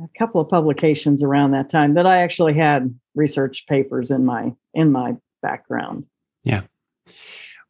a 0.02 0.08
couple 0.18 0.40
of 0.40 0.48
publications 0.48 1.22
around 1.22 1.50
that 1.52 1.68
time 1.68 1.94
that 1.94 2.06
I 2.06 2.18
actually 2.22 2.54
had 2.54 2.94
research 3.14 3.66
papers 3.66 4.10
in 4.10 4.24
my 4.24 4.52
in 4.74 4.92
my 4.92 5.16
background. 5.42 6.04
Yeah. 6.44 6.62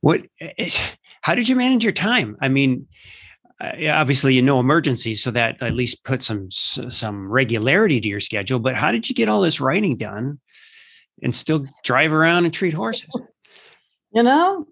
What? 0.01 0.23
is- 0.57 0.79
How 1.23 1.35
did 1.35 1.49
you 1.49 1.57
manage 1.57 1.85
your 1.85 1.93
time? 1.93 2.37
I 2.41 2.49
mean, 2.49 2.87
uh, 3.61 3.73
obviously 3.91 4.35
you 4.35 4.43
know 4.43 4.61
emergencies, 4.61 5.23
so 5.23 5.31
that 5.33 5.61
at 5.63 5.75
least 5.75 6.05
put 6.05 6.23
some 6.23 6.51
some 6.51 7.29
regularity 7.29 8.01
to 8.01 8.09
your 8.09 8.21
schedule. 8.21 8.59
But 8.61 8.77
how 8.77 8.93
did 8.93 9.09
you 9.09 9.15
get 9.15 9.29
all 9.29 9.41
this 9.41 9.61
writing 9.61 9.97
done 9.97 10.39
and 11.23 11.35
still 11.35 11.67
drive 11.85 12.13
around 12.13 12.45
and 12.45 12.55
treat 12.55 12.75
horses? 12.75 13.11
You 14.11 14.23
know, 14.23 14.67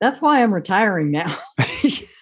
that's 0.00 0.20
why 0.20 0.42
I'm 0.42 0.52
retiring 0.52 1.12
now. 1.12 1.32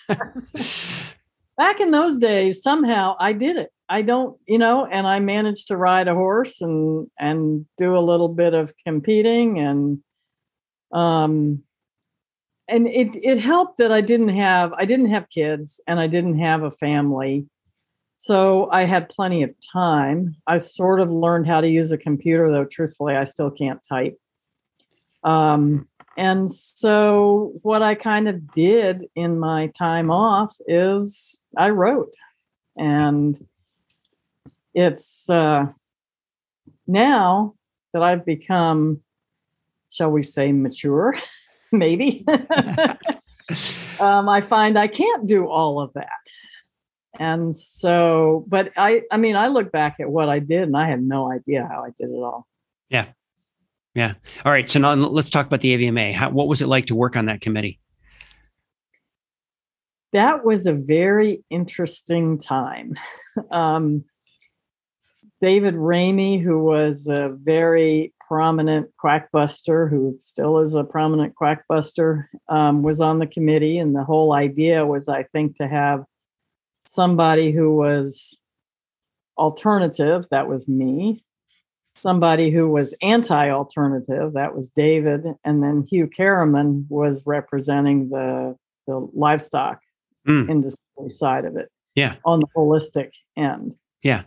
Back 1.57 1.81
in 1.81 1.91
those 1.91 2.19
days, 2.19 2.63
somehow 2.63 3.17
I 3.19 3.33
did 3.33 3.57
it. 3.57 3.71
I 3.89 4.03
don't, 4.03 4.39
you 4.47 4.59
know, 4.59 4.85
and 4.85 5.07
I 5.07 5.19
managed 5.19 5.69
to 5.69 5.77
ride 5.77 6.09
a 6.09 6.15
horse 6.15 6.61
and 6.61 7.11
and 7.19 7.65
do 7.79 7.97
a 7.97 8.01
little 8.01 8.29
bit 8.29 8.53
of 8.53 8.73
competing 8.87 9.59
and 9.59 10.03
um 10.93 11.63
and 12.69 12.87
it 12.87 13.09
it 13.15 13.39
helped 13.39 13.79
that 13.79 13.91
I 13.91 14.03
didn't 14.03 14.37
have 14.37 14.73
I 14.75 14.85
didn't 14.85 15.09
have 15.11 15.31
kids 15.31 15.81
and 15.87 15.99
I 15.99 16.07
didn't 16.07 16.39
have 16.39 16.63
a 16.63 16.71
family. 16.71 17.47
So 18.19 18.69
I 18.71 18.83
had 18.83 19.09
plenty 19.09 19.45
of 19.45 19.55
time. 19.73 20.37
I 20.47 20.59
sort 20.59 21.01
of 21.01 21.09
learned 21.11 21.47
how 21.47 21.61
to 21.61 21.69
use 21.69 21.93
a 21.93 21.97
computer 21.99 22.51
though 22.51 22.65
truthfully 22.65 23.15
I 23.15 23.25
still 23.25 23.51
can't 23.51 23.81
type. 23.89 24.19
Um 25.25 25.89
and 26.19 26.51
so 26.51 27.53
what 27.63 27.81
I 27.81 27.95
kind 27.95 28.29
of 28.29 28.51
did 28.51 29.07
in 29.15 29.39
my 29.39 29.69
time 29.69 30.11
off 30.11 30.57
is 30.67 31.41
I 31.57 31.71
wrote. 31.71 32.13
And 32.77 33.47
it's 34.75 35.31
uh, 35.31 35.67
now 36.89 37.55
that 37.93 38.03
I've 38.03 38.27
become, 38.27 39.01
shall 39.91 40.11
we 40.11 40.25
say, 40.25 40.51
mature, 40.51 41.15
maybe, 41.73 42.25
um, 44.01 44.29
I 44.29 44.41
find 44.41 44.77
I 44.77 44.89
can't 44.89 45.25
do 45.25 45.47
all 45.47 45.81
of 45.81 45.93
that. 45.95 46.09
And 47.19 47.55
so, 47.55 48.45
but 48.49 48.73
I, 48.77 49.03
I 49.11 49.17
mean, 49.17 49.37
I 49.37 49.49
look 49.49 49.73
back 49.73 49.97
at 50.01 50.09
what 50.09 50.29
I 50.29 50.39
did 50.39 50.63
and 50.63 50.77
I 50.77 50.89
had 50.89 51.03
no 51.03 51.31
idea 51.31 51.67
how 51.71 51.85
I 51.85 51.91
did 51.91 52.11
it 52.11 52.23
all. 52.23 52.47
Yeah. 52.89 53.07
Yeah. 53.95 54.15
All 54.45 54.53
right, 54.53 54.69
so 54.69 54.79
now 54.79 54.95
let's 54.95 55.31
talk 55.31 55.47
about 55.47 55.61
the 55.61 55.77
AVMA. 55.77 56.13
How, 56.13 56.31
what 56.31 56.47
was 56.47 56.63
it 56.63 56.69
like 56.69 56.87
to 56.87 56.95
work 56.95 57.17
on 57.17 57.27
that 57.27 57.41
committee? 57.41 57.81
that 60.13 60.45
was 60.45 60.67
a 60.67 60.73
very 60.73 61.45
interesting 61.51 62.39
time. 62.39 62.95
um, 63.51 64.05
David 65.41 65.75
Ramey, 65.75 66.43
who 66.43 66.65
was 66.65 67.07
a 67.09 67.29
very 67.29 68.13
prominent 68.27 68.91
quackbuster, 69.03 69.89
who 69.89 70.17
still 70.19 70.59
is 70.59 70.75
a 70.75 70.83
prominent 70.83 71.35
quackbuster, 71.41 72.25
um, 72.49 72.83
was 72.83 73.01
on 73.01 73.19
the 73.19 73.27
committee. 73.27 73.79
And 73.79 73.95
the 73.95 74.03
whole 74.03 74.33
idea 74.33 74.85
was, 74.85 75.09
I 75.09 75.25
think, 75.25 75.57
to 75.57 75.69
have 75.69 76.05
somebody 76.89 77.53
who 77.53 77.77
was 77.77 78.39
alternative, 79.37 80.25
that 80.31 80.49
was 80.49 80.67
me, 80.67 81.23
somebody 81.95 82.51
who 82.51 82.67
was 82.71 82.95
anti 83.03 83.51
alternative, 83.51 84.33
that 84.33 84.55
was 84.55 84.71
David, 84.71 85.27
and 85.45 85.63
then 85.63 85.87
Hue 85.89 86.07
Karreman 86.07 86.87
was 86.89 87.25
representing 87.27 88.09
the, 88.09 88.57
the 88.87 89.07
livestock 89.13 89.81
Mm. 90.27 90.51
industry 90.51 91.09
side 91.09 91.47
of 91.47 91.57
it. 91.57 91.71
Yeah. 91.95 92.17
On 92.25 92.41
the 92.41 92.47
holistic 92.55 93.13
end. 93.37 93.75
Yeah. 94.03 94.25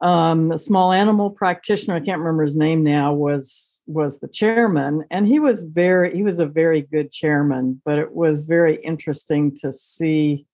Um, 0.00 0.52
a 0.52 0.58
small 0.58 0.92
animal 0.92 1.30
practitioner, 1.30 1.96
I 1.96 2.00
can't 2.00 2.20
remember 2.20 2.44
his 2.44 2.54
name 2.56 2.84
now, 2.84 3.12
was 3.12 3.80
was 3.86 4.20
the 4.20 4.28
chairman, 4.28 5.04
and 5.10 5.26
he 5.26 5.40
was 5.40 5.64
very 5.64 6.14
he 6.14 6.22
was 6.22 6.38
a 6.38 6.46
very 6.46 6.82
good 6.82 7.10
chairman, 7.10 7.82
but 7.84 7.98
it 7.98 8.12
was 8.12 8.44
very 8.44 8.76
interesting 8.84 9.56
to 9.62 9.72
see 9.72 10.46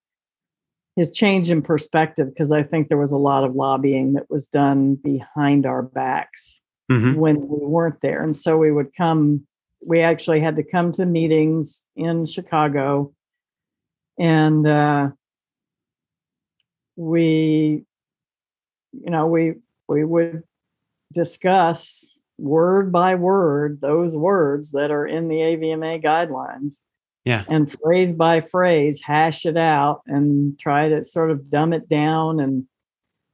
his 1.00 1.10
change 1.10 1.50
in 1.50 1.62
perspective 1.62 2.28
because 2.28 2.52
I 2.52 2.62
think 2.62 2.88
there 2.88 2.98
was 2.98 3.10
a 3.10 3.16
lot 3.16 3.42
of 3.42 3.54
lobbying 3.54 4.12
that 4.12 4.28
was 4.28 4.46
done 4.46 4.96
behind 4.96 5.64
our 5.64 5.80
backs 5.80 6.60
Mhm. 6.90 7.16
when 7.16 7.36
we 7.40 7.64
weren't 7.64 8.02
there. 8.02 8.22
And 8.22 8.36
so 8.36 8.58
we 8.58 8.70
would 8.70 8.94
come, 8.94 9.46
we 9.86 10.02
actually 10.02 10.40
had 10.40 10.56
to 10.56 10.62
come 10.62 10.92
to 10.92 11.06
meetings 11.06 11.86
in 11.96 12.26
Chicago 12.26 13.14
and 14.18 14.66
uh, 14.66 15.08
we, 16.96 17.86
you 18.92 19.10
know, 19.10 19.26
we 19.26 19.54
we 19.88 20.04
would 20.04 20.42
discuss 21.14 22.14
word 22.36 22.92
by 22.92 23.14
word 23.14 23.80
those 23.80 24.14
words 24.14 24.72
that 24.72 24.90
are 24.90 25.06
in 25.06 25.28
the 25.28 25.36
AVMA 25.36 26.02
guidelines. 26.04 26.82
Yeah. 27.24 27.44
And 27.48 27.70
phrase 27.70 28.12
by 28.12 28.40
phrase, 28.40 29.00
hash 29.02 29.44
it 29.44 29.56
out 29.56 30.02
and 30.06 30.58
try 30.58 30.88
to 30.88 31.04
sort 31.04 31.30
of 31.30 31.50
dumb 31.50 31.72
it 31.72 31.88
down 31.88 32.40
and 32.40 32.66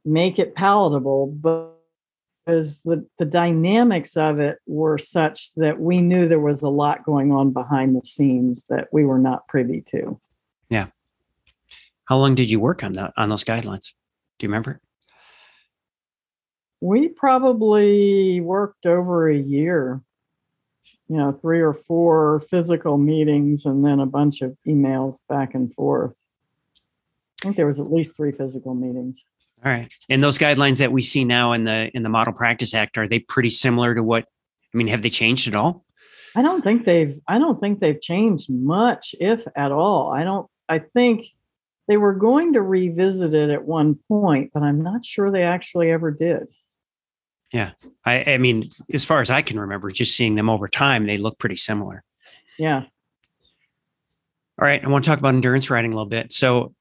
make 0.04 0.38
it 0.38 0.54
palatable. 0.54 1.28
But 1.28 1.76
because 2.46 2.80
the, 2.80 3.06
the 3.18 3.24
dynamics 3.24 4.16
of 4.16 4.38
it 4.38 4.58
were 4.66 4.98
such 4.98 5.52
that 5.54 5.80
we 5.80 6.00
knew 6.00 6.28
there 6.28 6.38
was 6.40 6.62
a 6.62 6.68
lot 6.68 7.04
going 7.04 7.32
on 7.32 7.52
behind 7.52 7.96
the 7.96 8.06
scenes 8.06 8.64
that 8.68 8.88
we 8.92 9.04
were 9.04 9.18
not 9.18 9.48
privy 9.48 9.80
to. 9.82 10.20
Yeah. 10.68 10.86
How 12.04 12.18
long 12.18 12.36
did 12.36 12.50
you 12.50 12.60
work 12.60 12.84
on 12.84 12.92
that 12.94 13.12
on 13.16 13.28
those 13.28 13.44
guidelines? 13.44 13.92
Do 14.38 14.46
you 14.46 14.48
remember? 14.48 14.80
We 16.80 17.08
probably 17.08 18.40
worked 18.40 18.86
over 18.86 19.28
a 19.28 19.36
year, 19.36 20.02
you 21.08 21.16
know, 21.16 21.32
three 21.32 21.60
or 21.60 21.72
four 21.72 22.42
physical 22.50 22.98
meetings 22.98 23.64
and 23.64 23.84
then 23.84 24.00
a 24.00 24.06
bunch 24.06 24.42
of 24.42 24.56
emails 24.66 25.20
back 25.28 25.54
and 25.54 25.72
forth. 25.74 26.14
I 27.40 27.46
think 27.46 27.56
there 27.56 27.66
was 27.66 27.78
at 27.78 27.90
least 27.90 28.16
three 28.16 28.32
physical 28.32 28.74
meetings. 28.74 29.24
All 29.64 29.70
right. 29.70 29.92
And 30.10 30.22
those 30.22 30.38
guidelines 30.38 30.78
that 30.78 30.92
we 30.92 31.02
see 31.02 31.24
now 31.24 31.52
in 31.52 31.64
the 31.64 31.90
in 31.94 32.02
the 32.02 32.08
Model 32.08 32.32
Practice 32.32 32.74
Act 32.74 32.98
are 32.98 33.08
they 33.08 33.20
pretty 33.20 33.50
similar 33.50 33.94
to 33.94 34.02
what? 34.02 34.24
I 34.74 34.76
mean, 34.76 34.88
have 34.88 35.02
they 35.02 35.10
changed 35.10 35.48
at 35.48 35.54
all? 35.54 35.84
I 36.34 36.42
don't 36.42 36.62
think 36.62 36.84
they've 36.84 37.18
I 37.26 37.38
don't 37.38 37.60
think 37.60 37.80
they've 37.80 38.00
changed 38.00 38.50
much, 38.50 39.14
if 39.20 39.46
at 39.56 39.72
all. 39.72 40.12
I 40.12 40.24
don't 40.24 40.48
I 40.68 40.80
think 40.80 41.26
they 41.88 41.96
were 41.96 42.14
going 42.14 42.52
to 42.54 42.62
revisit 42.62 43.32
it 43.32 43.50
at 43.50 43.64
one 43.64 43.98
point, 44.08 44.50
but 44.52 44.62
I'm 44.62 44.82
not 44.82 45.04
sure 45.04 45.30
they 45.30 45.44
actually 45.44 45.90
ever 45.90 46.10
did. 46.10 46.48
I, 48.04 48.34
I 48.34 48.38
mean, 48.38 48.64
as 48.92 49.04
far 49.04 49.20
as 49.20 49.30
I 49.30 49.42
can 49.42 49.58
remember, 49.58 49.90
just 49.90 50.16
seeing 50.16 50.34
them 50.34 50.50
over 50.50 50.68
time, 50.68 51.06
they 51.06 51.16
look 51.16 51.38
pretty 51.38 51.56
similar. 51.56 52.02
Yeah. 52.58 52.84
All 54.58 54.66
right, 54.66 54.82
I 54.82 54.88
want 54.88 55.04
to 55.04 55.10
talk 55.10 55.18
about 55.18 55.34
endurance 55.34 55.68
riding 55.70 55.92
a 55.92 55.96
little 55.96 56.08
bit. 56.08 56.32
So, 56.32 56.74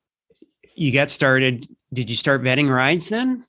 you 0.75 0.91
got 0.91 1.11
started. 1.11 1.65
Did 1.93 2.09
you 2.09 2.15
start 2.15 2.43
vetting 2.43 2.73
rides 2.73 3.09
then? 3.09 3.45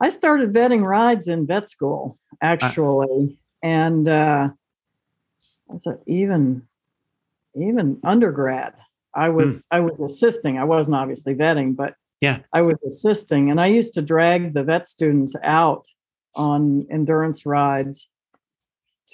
I 0.00 0.10
started 0.10 0.52
vetting 0.52 0.82
rides 0.82 1.28
in 1.28 1.46
vet 1.46 1.68
school, 1.68 2.18
actually, 2.42 3.38
uh, 3.62 3.66
and 3.66 4.08
uh, 4.08 4.48
even 6.06 6.62
even 7.54 7.98
undergrad. 8.04 8.74
I 9.14 9.30
was 9.30 9.62
mm. 9.62 9.66
I 9.70 9.80
was 9.80 10.00
assisting. 10.00 10.58
I 10.58 10.64
wasn't 10.64 10.96
obviously 10.96 11.34
vetting, 11.34 11.76
but 11.76 11.94
yeah, 12.20 12.40
I 12.52 12.62
was 12.62 12.76
assisting, 12.86 13.50
and 13.50 13.60
I 13.60 13.66
used 13.66 13.94
to 13.94 14.02
drag 14.02 14.54
the 14.54 14.62
vet 14.62 14.86
students 14.86 15.34
out 15.42 15.86
on 16.36 16.86
endurance 16.90 17.44
rides 17.44 18.08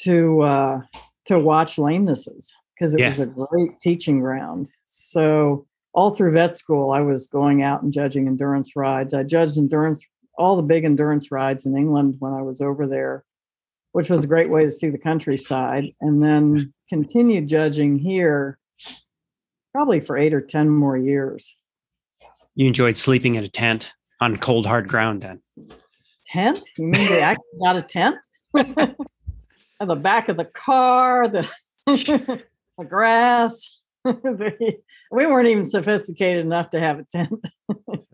to 0.01 0.43
uh, 0.43 0.81
to 1.27 1.39
watch 1.39 1.77
lamenesses 1.77 2.51
because 2.75 2.95
it 2.95 3.01
yeah. 3.01 3.09
was 3.11 3.21
a 3.21 3.27
great 3.27 3.81
teaching 3.81 4.21
ground. 4.21 4.69
So 4.89 5.67
all 5.95 6.15
through 6.15 6.33
vet 6.33 6.57
school, 6.57 6.91
I 6.91 7.01
was 7.01 7.27
going 7.27 7.63
out 7.63 7.83
and 7.83 7.93
judging 7.93 8.27
endurance 8.27 8.75
rides. 8.77 9.15
I 9.15 9.23
judged 9.23 9.57
endurance 9.57 10.05
all 10.37 10.57
the 10.57 10.63
big 10.63 10.85
endurance 10.85 11.31
rides 11.31 11.67
in 11.67 11.77
England 11.77 12.17
when 12.19 12.33
I 12.33 12.43
was 12.43 12.61
over 12.61 12.87
there, 12.87 13.25
which 13.93 14.11
was 14.11 14.25
a 14.25 14.27
great 14.27 14.51
way 14.51 14.65
to 14.65 14.73
see 14.73 14.89
the 14.89 14.99
countryside, 14.99 15.85
and 16.01 16.23
then 16.23 16.73
continued 16.89 17.49
judging 17.49 17.99
here 17.99 18.59
probably 19.73 20.01
for 20.01 20.19
eight 20.19 20.35
or 20.35 20.41
10 20.41 20.69
more 20.69 20.97
years. 20.97 21.57
You 22.55 22.67
enjoyed 22.67 22.97
sleeping 22.97 23.35
in 23.35 23.45
a 23.45 23.49
tent 23.49 23.95
on 24.21 24.37
cold, 24.37 24.67
hard 24.67 24.89
ground 24.89 25.23
then? 25.23 25.41
Tent? 26.33 26.61
You 26.79 26.87
mean 26.87 27.09
they 27.09 27.21
actually 27.21 27.59
got 27.63 27.77
a 27.77 27.83
tent? 27.83 28.17
At 28.57 28.97
the 29.87 29.97
back 29.97 30.29
of 30.29 30.37
the 30.39 30.47
car, 30.47 31.29
the, 31.29 31.49
the 31.87 32.85
grass. 32.89 33.79
we 34.05 34.81
weren't 35.11 35.49
even 35.49 35.67
sophisticated 35.67 36.45
enough 36.45 36.71
to 36.71 36.81
have 36.81 36.99
a 37.01 37.05
tent. 37.05 37.47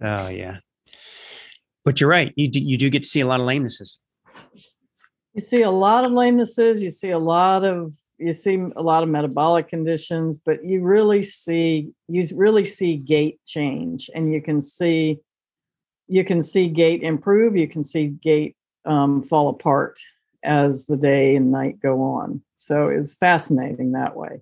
oh, 0.03 0.29
yeah. 0.29 0.59
But 1.85 2.01
you're 2.01 2.11
right. 2.11 2.33
You 2.37 2.49
do, 2.49 2.61
you 2.61 2.77
do 2.77 2.91
get 2.91 3.05
to 3.05 3.09
see 3.09 3.21
a 3.21 3.27
lot 3.27 3.41
of 3.41 3.47
lamenesses. 3.47 3.97
You 5.35 5.41
see 5.41 5.63
a 5.63 5.71
lot 5.71 6.05
of 6.05 6.11
lamenesses. 6.11 6.81
You 6.81 6.91
see 6.91 7.11
a 7.11 7.19
lot 7.19 7.65
of 7.65 7.93
you 8.19 8.33
see 8.33 8.57
a 8.75 8.83
lot 8.83 9.05
of 9.05 9.09
metabolic 9.09 9.69
conditions, 9.69 10.39
but 10.39 10.65
you 10.65 10.83
really 10.83 11.23
see 11.23 11.93
you 12.09 12.29
really 12.35 12.65
see 12.65 12.97
gait 12.97 13.39
change, 13.47 14.11
and 14.13 14.33
you 14.33 14.43
can 14.43 14.61
see 14.61 15.21
you 16.09 16.25
can 16.25 16.43
see 16.43 16.69
gait 16.69 17.03
improve. 17.03 17.57
You 17.57 17.69
can 17.69 17.83
see 17.83 18.09
gait 18.09 18.57
um, 18.85 19.23
fall 19.23 19.49
apart 19.49 19.99
as 20.43 20.87
the 20.87 20.97
day 20.97 21.37
and 21.37 21.53
night 21.53 21.81
go 21.81 22.03
on. 22.03 22.43
So 22.57 22.89
it's 22.89 23.15
fascinating 23.15 23.93
that 23.93 24.17
way. 24.17 24.41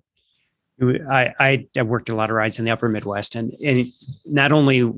I, 0.79 1.65
I 1.75 1.81
worked 1.81 2.09
a 2.09 2.15
lot 2.15 2.29
of 2.29 2.35
rides 2.35 2.59
in 2.59 2.65
the 2.65 2.71
upper 2.71 2.87
Midwest 2.87 3.35
and, 3.35 3.51
and 3.63 3.87
not 4.25 4.51
only 4.51 4.91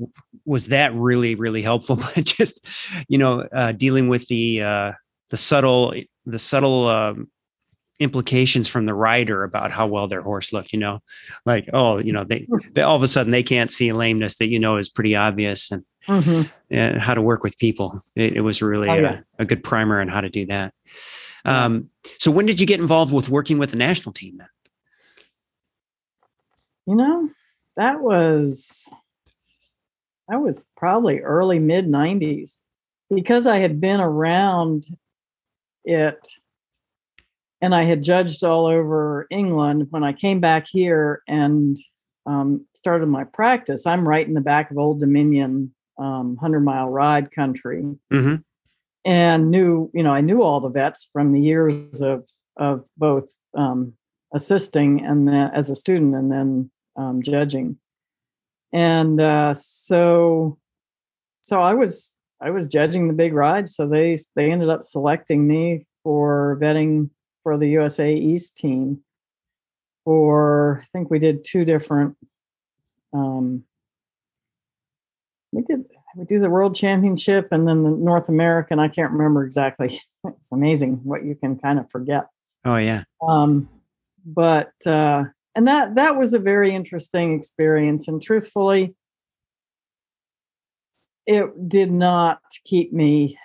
was 0.44 0.66
that 0.66 0.94
really, 0.94 1.34
really 1.34 1.62
helpful, 1.62 1.96
but 2.14 2.24
just, 2.24 2.66
you 3.08 3.18
know, 3.18 3.40
uh, 3.52 3.72
dealing 3.72 4.08
with 4.08 4.26
the, 4.28 4.62
uh, 4.62 4.92
the 5.30 5.36
subtle, 5.36 5.94
the 6.26 6.38
subtle, 6.38 6.86
um, 6.88 7.30
implications 8.00 8.66
from 8.66 8.86
the 8.86 8.94
rider 8.94 9.44
about 9.44 9.70
how 9.70 9.86
well 9.86 10.08
their 10.08 10.22
horse 10.22 10.52
looked, 10.52 10.72
you 10.72 10.78
know, 10.78 11.00
like, 11.44 11.68
oh, 11.72 11.98
you 11.98 12.12
know, 12.12 12.24
they, 12.24 12.48
they 12.72 12.82
all 12.82 12.96
of 12.96 13.02
a 13.02 13.08
sudden 13.08 13.30
they 13.30 13.42
can't 13.42 13.70
see 13.70 13.92
lameness 13.92 14.36
that, 14.38 14.48
you 14.48 14.58
know, 14.58 14.78
is 14.78 14.88
pretty 14.88 15.14
obvious 15.14 15.70
and, 15.70 15.84
mm-hmm. 16.08 16.42
and 16.70 17.00
how 17.00 17.14
to 17.14 17.22
work 17.22 17.44
with 17.44 17.58
people. 17.58 18.00
It, 18.16 18.38
it 18.38 18.40
was 18.40 18.62
really 18.62 18.88
oh, 18.88 18.94
yeah. 18.94 19.20
a, 19.38 19.42
a, 19.42 19.44
good 19.44 19.62
primer 19.62 20.00
on 20.00 20.08
how 20.08 20.22
to 20.22 20.30
do 20.30 20.46
that. 20.46 20.72
Um, 21.44 21.90
so 22.18 22.30
when 22.30 22.46
did 22.46 22.60
you 22.60 22.66
get 22.66 22.80
involved 22.80 23.12
with 23.12 23.28
working 23.28 23.58
with 23.58 23.70
the 23.70 23.76
national 23.76 24.14
team 24.14 24.38
then? 24.38 24.48
You 26.86 26.96
know, 26.96 27.30
that 27.76 28.00
was 28.00 28.88
that 30.28 30.40
was 30.40 30.64
probably 30.76 31.20
early 31.20 31.58
mid 31.58 31.86
90s 31.86 32.58
because 33.12 33.46
I 33.46 33.58
had 33.58 33.80
been 33.80 34.00
around 34.00 34.86
it 35.84 36.18
and 37.60 37.74
I 37.74 37.84
had 37.84 38.02
judged 38.02 38.44
all 38.44 38.66
over 38.66 39.26
England. 39.30 39.88
When 39.90 40.04
I 40.04 40.12
came 40.12 40.40
back 40.40 40.66
here 40.66 41.22
and 41.28 41.78
um, 42.26 42.66
started 42.74 43.06
my 43.06 43.24
practice, 43.24 43.86
I'm 43.86 44.06
right 44.06 44.26
in 44.26 44.34
the 44.34 44.40
back 44.40 44.70
of 44.70 44.78
Old 44.78 45.00
Dominion, 45.00 45.74
um, 45.98 46.36
100 46.36 46.60
mile 46.60 46.88
ride 46.88 47.30
country. 47.32 47.82
Mm-hmm. 48.12 48.36
And 49.04 49.50
knew, 49.50 49.90
you 49.94 50.02
know, 50.02 50.12
I 50.12 50.20
knew 50.20 50.42
all 50.42 50.60
the 50.60 50.68
vets 50.68 51.08
from 51.12 51.32
the 51.32 51.40
years 51.40 52.00
of 52.02 52.24
of 52.56 52.84
both 52.98 53.34
um, 53.56 53.94
assisting 54.34 55.04
and 55.04 55.26
then 55.26 55.50
as 55.54 55.70
a 55.70 55.74
student 55.74 56.14
and 56.14 56.30
then 56.30 56.70
um, 56.96 57.22
judging 57.22 57.78
and 58.72 59.20
uh, 59.20 59.54
so 59.54 60.58
so 61.42 61.60
i 61.60 61.74
was 61.74 62.14
i 62.40 62.50
was 62.50 62.66
judging 62.66 63.08
the 63.08 63.14
big 63.14 63.32
ride 63.32 63.68
so 63.68 63.86
they 63.86 64.16
they 64.36 64.50
ended 64.50 64.68
up 64.68 64.84
selecting 64.84 65.46
me 65.46 65.86
for 66.04 66.58
vetting 66.60 67.10
for 67.42 67.56
the 67.58 67.68
usa 67.68 68.14
east 68.14 68.56
team 68.56 69.00
for 70.04 70.82
i 70.82 70.86
think 70.92 71.10
we 71.10 71.18
did 71.18 71.44
two 71.44 71.64
different 71.64 72.16
um, 73.12 73.64
we 75.52 75.62
did 75.62 75.84
we 76.16 76.24
do 76.24 76.40
the 76.40 76.50
world 76.50 76.74
championship 76.74 77.48
and 77.50 77.66
then 77.66 77.82
the 77.82 77.90
north 77.90 78.28
american 78.28 78.78
i 78.78 78.88
can't 78.88 79.12
remember 79.12 79.44
exactly. 79.44 80.00
It's 80.24 80.52
amazing 80.52 81.00
what 81.02 81.24
you 81.24 81.34
can 81.34 81.56
kind 81.56 81.78
of 81.78 81.90
forget. 81.90 82.26
Oh 82.66 82.76
yeah. 82.76 83.04
Um, 83.26 83.70
but 84.24 84.72
uh, 84.84 85.24
and 85.54 85.66
that 85.66 85.94
that 85.94 86.16
was 86.16 86.34
a 86.34 86.38
very 86.38 86.72
interesting 86.72 87.38
experience 87.38 88.06
and 88.06 88.22
truthfully 88.22 88.94
it 91.26 91.68
did 91.68 91.90
not 91.90 92.40
keep 92.64 92.92
me 92.92 93.38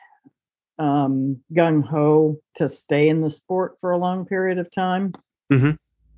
um, 0.80 1.42
gung-ho 1.54 2.38
to 2.56 2.70
stay 2.70 3.08
in 3.08 3.22
the 3.22 3.30
sport 3.30 3.78
for 3.80 3.92
a 3.92 3.98
long 3.98 4.26
period 4.26 4.58
of 4.58 4.70
time 4.72 5.14
mm-hmm. 5.52 5.72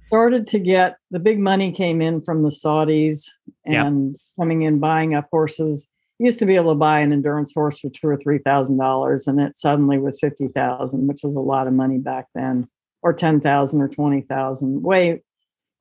started 0.07 0.47
to 0.47 0.59
get 0.59 0.97
the 1.11 1.19
big 1.19 1.39
money 1.39 1.71
came 1.71 2.01
in 2.01 2.21
from 2.21 2.41
the 2.41 2.49
saudis 2.49 3.25
and 3.65 4.11
yep. 4.11 4.21
coming 4.39 4.63
in 4.63 4.79
buying 4.79 5.13
up 5.13 5.27
horses 5.31 5.87
used 6.19 6.39
to 6.39 6.45
be 6.47 6.55
able 6.55 6.71
to 6.71 6.77
buy 6.77 6.99
an 6.99 7.13
endurance 7.13 7.53
horse 7.53 7.79
for 7.79 7.89
two 7.89 8.07
or 8.07 8.17
three 8.17 8.39
thousand 8.39 8.77
dollars 8.77 9.27
and 9.27 9.39
it 9.39 9.57
suddenly 9.57 9.99
was 9.99 10.19
fifty 10.19 10.47
thousand 10.47 11.07
which 11.07 11.21
was 11.23 11.35
a 11.35 11.39
lot 11.39 11.67
of 11.67 11.73
money 11.73 11.99
back 11.99 12.25
then 12.33 12.67
or 13.03 13.13
ten 13.13 13.39
thousand 13.39 13.81
or 13.81 13.87
twenty 13.87 14.21
thousand 14.21 14.81
way 14.81 15.21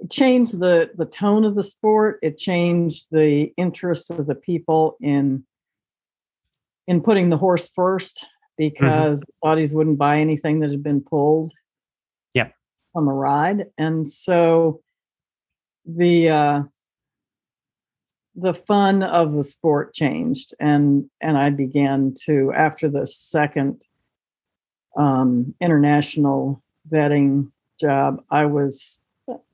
it 0.00 0.10
changed 0.10 0.58
the 0.60 0.90
the 0.96 1.06
tone 1.06 1.44
of 1.44 1.54
the 1.54 1.62
sport 1.62 2.18
it 2.22 2.36
changed 2.36 3.06
the 3.10 3.50
interest 3.56 4.10
of 4.10 4.26
the 4.26 4.34
people 4.34 4.98
in 5.00 5.42
in 6.86 7.00
putting 7.00 7.28
the 7.28 7.36
horse 7.36 7.68
first. 7.68 8.26
Because 8.56 9.20
mm-hmm. 9.20 9.48
saudis 9.48 9.74
wouldn't 9.74 9.98
buy 9.98 10.18
anything 10.18 10.60
that 10.60 10.70
had 10.70 10.82
been 10.82 11.00
pulled 11.00 11.52
yeah 12.34 12.48
from 12.92 13.08
a 13.08 13.12
ride 13.12 13.66
and 13.78 14.08
so 14.08 14.80
the 15.84 16.28
uh 16.28 16.62
the 18.34 18.54
fun 18.54 19.02
of 19.02 19.32
the 19.32 19.44
sport 19.44 19.94
changed 19.94 20.54
and 20.60 21.08
and 21.20 21.38
i 21.38 21.50
began 21.50 22.12
to 22.24 22.52
after 22.54 22.88
the 22.88 23.06
second 23.06 23.82
um 24.96 25.54
international 25.60 26.62
vetting 26.90 27.50
job 27.78 28.22
i 28.30 28.44
was 28.44 28.98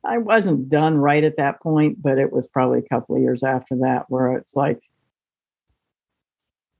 I 0.04 0.18
wasn't 0.18 0.68
done 0.68 0.98
right 0.98 1.24
at 1.24 1.36
that 1.36 1.60
point, 1.62 2.02
but 2.02 2.18
it 2.18 2.32
was 2.32 2.46
probably 2.46 2.80
a 2.80 2.88
couple 2.88 3.16
of 3.16 3.22
years 3.22 3.42
after 3.42 3.76
that 3.76 4.04
where 4.08 4.36
it's 4.36 4.54
like 4.54 4.80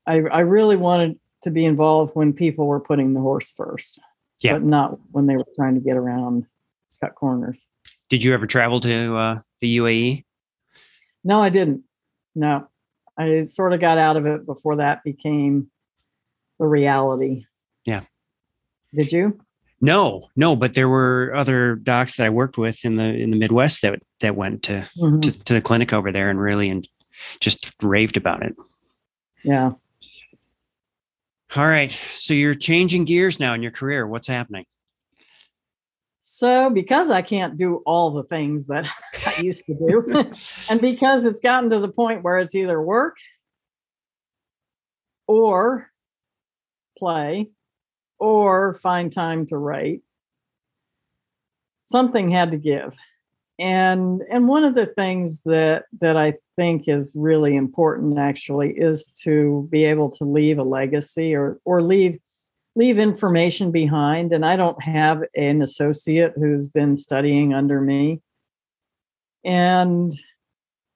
I 0.07 0.17
I 0.17 0.41
really 0.41 0.77
wanted 0.77 1.19
to 1.43 1.51
be 1.51 1.65
involved 1.65 2.15
when 2.15 2.33
people 2.33 2.67
were 2.67 2.81
putting 2.81 3.15
the 3.15 3.21
horse 3.21 3.53
first. 3.53 4.01
Yeah. 4.43 4.55
But 4.55 4.65
not 4.65 4.99
when 5.11 5.27
they 5.27 5.35
were 5.35 5.47
trying 5.55 5.75
to 5.75 5.81
get 5.81 5.97
around 5.97 6.47
cut 7.01 7.15
corners. 7.15 7.65
Did 8.09 8.23
you 8.23 8.35
ever 8.35 8.47
travel 8.47 8.81
to 8.81 9.17
uh, 9.17 9.40
the 9.61 9.79
UAE? 9.79 10.25
No, 11.25 11.40
I 11.40 11.49
didn't. 11.49 11.83
No. 12.35 12.69
I 13.17 13.45
sort 13.45 13.73
of 13.73 13.81
got 13.81 13.99
out 13.99 14.17
of 14.17 14.27
it 14.27 14.47
before 14.47 14.77
that 14.77 15.05
became 15.05 15.71
the 16.59 16.67
reality. 16.67 17.45
Yeah. 17.85 18.03
Did 18.95 19.13
you? 19.13 19.38
No, 19.81 20.29
no, 20.37 20.55
but 20.55 20.75
there 20.75 20.88
were 20.88 21.33
other 21.35 21.75
docs 21.75 22.17
that 22.17 22.27
I 22.27 22.31
worked 22.31 22.57
with 22.57 22.85
in 22.85 22.97
the 22.97 23.05
in 23.05 23.33
the 23.33 23.37
Midwest 23.37 23.83
that 23.83 24.01
that 24.21 24.37
went 24.37 24.63
to 24.65 24.88
mm-hmm. 24.97 25.21
to, 25.21 25.45
to, 25.45 25.55
the 25.55 25.61
clinic 25.61 25.93
over 25.93 26.13
there 26.13 26.31
and 26.31 26.40
really 26.40 26.71
and 26.71 26.88
just 27.40 27.73
raved 27.83 28.17
about 28.17 28.45
it. 28.45 28.55
Yeah. 29.43 29.73
All 31.55 31.67
right. 31.67 31.92
So 31.92 32.33
you're 32.33 32.55
changing 32.55 33.05
gears 33.05 33.38
now 33.38 33.53
in 33.53 33.63
your 33.63 33.73
career. 33.73 34.07
What's 34.07 34.27
happening? 34.27 34.65
So, 36.21 36.71
because 36.71 37.11
I 37.11 37.21
can't 37.21 37.59
do 37.59 37.83
all 37.85 38.13
the 38.13 38.23
things 38.23 38.69
that 38.69 38.88
I 39.27 39.40
used 39.42 39.67
to 39.67 39.75
do, 39.75 40.33
and 40.71 40.81
because 40.81 41.27
it's 41.27 41.40
gotten 41.40 41.69
to 41.71 41.81
the 41.81 41.88
point 41.88 42.23
where 42.23 42.38
it's 42.38 42.55
either 42.55 42.81
work 42.81 43.17
or 45.27 45.90
play 46.96 47.50
or 48.19 48.75
find 48.75 49.13
time 49.13 49.46
to 49.48 49.57
write. 49.57 50.00
Something 51.85 52.31
had 52.31 52.53
to 52.53 52.57
give. 52.57 52.94
And 53.63 54.23
and 54.29 54.48
one 54.48 54.65
of 54.65 54.75
the 54.75 54.87
things 54.87 55.40
that 55.44 55.85
that 56.00 56.17
I 56.17 56.35
think 56.56 56.88
is 56.88 57.13
really 57.15 57.54
important 57.54 58.19
actually 58.19 58.73
is 58.73 59.06
to 59.23 59.69
be 59.71 59.85
able 59.85 60.10
to 60.10 60.25
leave 60.25 60.58
a 60.58 60.65
legacy 60.65 61.33
or 61.35 61.60
or 61.65 61.81
leave 61.81 62.19
leave 62.75 62.98
information 62.98 63.71
behind 63.71 64.33
and 64.33 64.44
I 64.44 64.56
don't 64.56 64.83
have 64.83 65.23
an 65.37 65.63
associate 65.63 66.33
who's 66.35 66.67
been 66.67 66.96
studying 66.96 67.54
under 67.54 67.81
me 67.81 68.21
and 69.44 70.13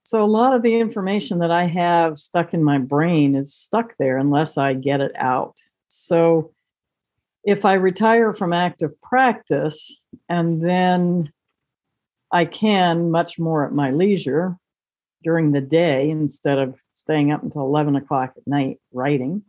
so 0.03 0.25
a 0.25 0.27
lot 0.27 0.55
of 0.55 0.63
the 0.63 0.77
information 0.81 1.39
that 1.41 1.53
I 1.53 1.67
have 1.67 2.19
stuck 2.19 2.53
in 2.53 2.65
my 2.65 2.79
brain 2.79 3.37
is 3.37 3.55
stuck 3.55 3.95
there 3.99 4.19
unless 4.19 4.57
I 4.57 4.73
get 4.73 5.01
it 5.01 5.11
out. 5.17 5.57
So 5.89 6.53
if 7.43 7.65
I 7.65 7.73
retire 7.73 8.33
from 8.33 8.53
active 8.53 9.01
practice 9.03 10.01
and 10.29 10.65
then 10.65 11.33
I 12.37 12.45
can 12.45 13.11
much 13.11 13.39
more 13.39 13.65
at 13.65 13.73
my 13.73 13.93
leisure 13.93 14.59
during 15.25 15.53
the 15.53 15.63
day 15.63 16.11
instead 16.11 16.59
of 16.59 16.77
staying 16.93 17.33
up 17.33 17.43
until 17.43 17.63
11 17.63 17.97
o'clock 17.97 18.35
at 18.37 18.47
night 18.47 18.79
writing, 18.93 19.43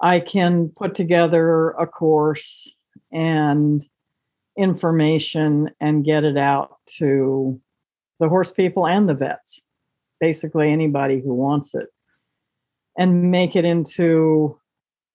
I 0.00 0.18
can 0.18 0.70
put 0.70 0.96
together 0.96 1.70
a 1.70 1.86
course 1.86 2.68
and 3.12 3.86
information 4.58 5.70
and 5.78 6.04
get 6.04 6.24
it 6.24 6.36
out 6.36 6.74
to 6.98 7.60
the 8.18 8.28
horse 8.28 8.50
people 8.50 8.88
and 8.88 9.08
the 9.08 9.14
vets, 9.14 9.62
basically 10.18 10.72
anybody 10.72 11.20
who 11.20 11.34
wants 11.34 11.72
it, 11.76 11.86
and 12.98 13.30
make 13.30 13.54
it 13.54 13.64
into 13.64 14.58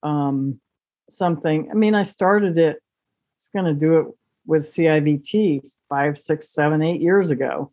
um, 0.03 0.61
something. 1.09 1.67
I 1.69 1.73
mean, 1.73 1.95
I 1.95 2.03
started 2.03 2.57
it, 2.57 2.77
I 2.77 3.35
was 3.37 3.49
going 3.53 3.65
to 3.65 3.73
do 3.73 3.97
it 3.97 4.05
with 4.45 4.61
CIVT 4.61 5.63
five, 5.91 6.17
six, 6.17 6.49
seven, 6.53 6.81
eight 6.81 7.01
years 7.01 7.31
ago. 7.31 7.71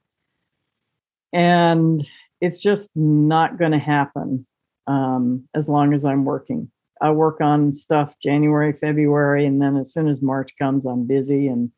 And 1.33 2.01
it's 2.41 2.61
just 2.61 2.91
not 2.97 3.59
going 3.59 3.73
to 3.73 3.79
happen 3.79 4.47
um, 4.89 5.49
as 5.55 5.69
long 5.69 5.95
as 5.95 6.05
I'm 6.05 6.25
working. 6.25 6.71
I 7.01 7.11
work 7.13 7.41
on 7.41 7.73
stuff 7.73 8.15
January, 8.21 8.73
February, 8.73 9.47
and 9.47 9.63
then 9.63 9.77
as 9.77 9.93
soon 9.93 10.09
as 10.09 10.21
March 10.21 10.51
comes, 10.59 10.85
I'm 10.85 11.07
busy 11.07 11.47
and 11.47 11.71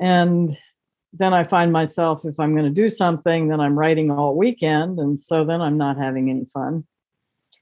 and 0.00 0.56
then 1.12 1.34
I 1.34 1.44
find 1.44 1.70
myself 1.70 2.24
if 2.24 2.40
I'm 2.40 2.56
going 2.56 2.64
to 2.64 2.70
do 2.70 2.88
something, 2.88 3.48
then 3.48 3.60
I'm 3.60 3.78
writing 3.78 4.10
all 4.10 4.34
weekend, 4.34 4.98
and 4.98 5.20
so 5.20 5.44
then 5.44 5.60
I'm 5.60 5.76
not 5.76 5.98
having 5.98 6.30
any 6.30 6.46
fun. 6.46 6.84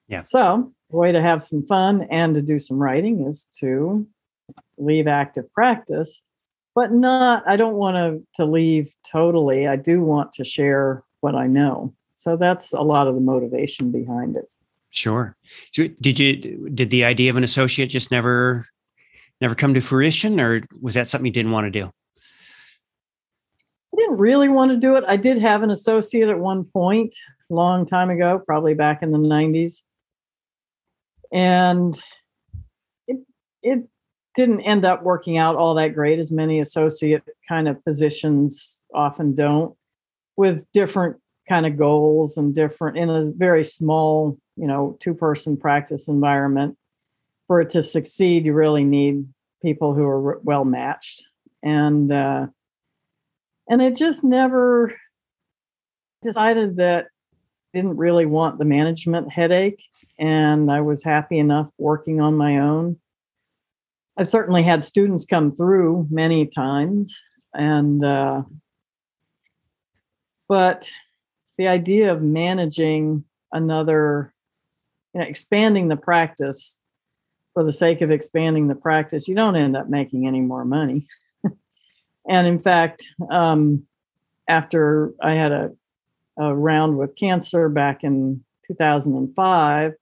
Yeah. 0.09 0.23
So 0.23 0.73
the 0.89 0.97
way 0.97 1.13
to 1.13 1.21
have 1.21 1.43
some 1.43 1.67
fun 1.67 2.07
and 2.11 2.35
to 2.35 2.43
do 2.43 2.59
some 2.59 2.79
writing 2.79 3.27
is 3.27 3.49
to 3.59 4.07
leave 4.79 5.07
active 5.07 5.53
practice, 5.53 6.23
but 6.81 6.93
not. 6.93 7.43
I 7.47 7.59
don't 7.59 7.75
want 7.75 7.97
to 7.97 8.27
to 8.37 8.51
leave 8.51 8.95
totally. 9.07 9.69
I 9.69 9.77
do 9.77 10.01
want 10.01 10.33
to 10.33 10.47
share 10.47 11.05
what 11.21 11.35
I 11.35 11.47
know. 11.47 11.93
So 12.15 12.39
that's 12.39 12.73
a 12.73 12.81
lot 12.81 13.07
of 13.07 13.15
the 13.15 13.21
motivation 13.21 13.93
behind 13.93 14.37
it. 14.37 14.47
Sure. 14.89 15.37
Did 15.75 16.19
you 16.19 16.71
did 16.71 16.89
the 16.89 17.05
idea 17.05 17.29
of 17.29 17.37
an 17.37 17.45
associate 17.45 17.91
just 17.91 18.11
never 18.11 18.65
never 19.43 19.55
come 19.55 19.75
to 19.75 19.83
fruition, 19.83 20.41
or 20.41 20.63
was 20.81 20.95
that 20.95 21.07
something 21.07 21.27
you 21.27 21.33
didn't 21.33 21.53
want 21.53 21.67
to 21.67 21.71
do? 21.71 21.85
I 21.85 23.97
didn't 23.99 24.17
really 24.17 24.49
want 24.49 24.71
to 24.71 24.79
do 24.79 24.97
it. 24.97 25.05
I 25.07 25.19
did 25.19 25.37
have 25.37 25.63
an 25.63 25.71
associate 25.71 26.31
at 26.31 26.39
one 26.39 26.65
point, 26.65 27.15
long 27.51 27.85
time 27.85 28.09
ago, 28.09 28.43
probably 28.47 28.73
back 28.73 29.03
in 29.03 29.11
the 29.11 29.19
90s. 29.19 29.83
And 31.31 31.95
it 33.07 33.19
it 33.63 33.87
didn't 34.35 34.61
end 34.61 34.85
up 34.85 35.03
working 35.03 35.37
out 35.37 35.57
all 35.57 35.75
that 35.75 35.95
great 35.95 36.19
as 36.19 36.31
many 36.31 36.61
associate 36.61 37.23
kind 37.49 37.69
of 37.69 37.85
positions 37.85 38.81
often 38.95 39.35
don't 39.35 39.77
with 40.37 40.65
different 40.73 41.17
kind 41.49 41.67
of 41.67 41.77
goals 41.77 42.37
and 42.37 42.55
different 42.55 42.97
in 42.97 43.11
a 43.11 43.33
very 43.33 43.65
small, 43.65 44.39
you 44.57 44.67
know, 44.67 44.97
two 45.01 45.15
person 45.15 45.57
practice 45.57 46.09
environment. 46.09 46.77
For 47.49 47.61
it 47.61 47.71
to 47.71 47.83
succeed, 47.83 48.47
you 48.47 48.55
really 48.55 48.85
need 48.85 49.27
people 49.61 49.95
who 49.95 50.05
are 50.05 50.39
well 50.45 50.65
matched. 50.65 51.27
And 51.63 52.13
uh, 52.13 52.47
and 53.69 53.83
it 53.83 53.97
just 53.97 54.23
never 54.23 54.95
decided 56.23 56.77
that 56.77 57.07
I 57.35 57.79
didn't 57.79 57.97
really 57.97 58.27
want 58.27 58.59
the 58.59 58.65
management 58.65 59.33
headache 59.33 59.83
and 60.19 60.71
I 60.71 60.83
was 60.83 61.03
happy 61.03 61.39
enough 61.39 61.69
working 61.79 62.21
on 62.21 62.37
my 62.37 62.59
own. 62.59 62.99
I've 64.21 64.29
certainly 64.29 64.63
had 64.63 64.85
students 64.85 65.25
come 65.25 65.57
through 65.57 66.07
many 66.11 66.45
times 66.45 67.19
and 67.55 68.05
uh, 68.05 68.43
but 70.47 70.91
the 71.57 71.69
idea 71.69 72.13
of 72.13 72.21
managing 72.21 73.25
another 73.51 74.35
you 75.15 75.21
know 75.21 75.27
expanding 75.27 75.89
the 75.89 75.97
practice 75.97 76.79
for 77.55 77.65
the 77.65 77.73
sake 77.73 78.03
of 78.03 78.11
expanding 78.11 78.69
the 78.69 78.75
practice 78.75 79.27
you 79.27 79.35
don't 79.35 79.57
end 79.57 79.75
up 79.75 79.89
making 79.89 80.27
any 80.27 80.41
more 80.41 80.67
money. 80.67 81.07
And 82.29 82.47
in 82.47 82.61
fact, 82.61 83.09
um, 83.31 83.87
after 84.47 85.15
I 85.23 85.33
had 85.33 85.53
a, 85.53 85.71
a 86.37 86.55
round 86.55 86.99
with 86.99 87.17
cancer 87.17 87.71
back 87.71 88.05
in 88.05 88.45
2005, 88.67 89.95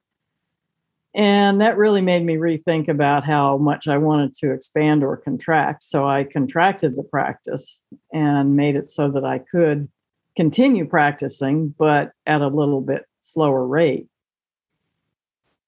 and 1.14 1.60
that 1.60 1.76
really 1.76 2.02
made 2.02 2.24
me 2.24 2.36
rethink 2.36 2.88
about 2.88 3.24
how 3.24 3.58
much 3.58 3.88
I 3.88 3.98
wanted 3.98 4.34
to 4.34 4.52
expand 4.52 5.02
or 5.02 5.16
contract. 5.16 5.82
So 5.82 6.06
I 6.06 6.24
contracted 6.24 6.96
the 6.96 7.02
practice 7.02 7.80
and 8.12 8.56
made 8.56 8.76
it 8.76 8.90
so 8.90 9.10
that 9.10 9.24
I 9.24 9.38
could 9.38 9.88
continue 10.36 10.86
practicing, 10.86 11.74
but 11.78 12.12
at 12.26 12.42
a 12.42 12.48
little 12.48 12.80
bit 12.80 13.04
slower 13.20 13.66
rate. 13.66 14.06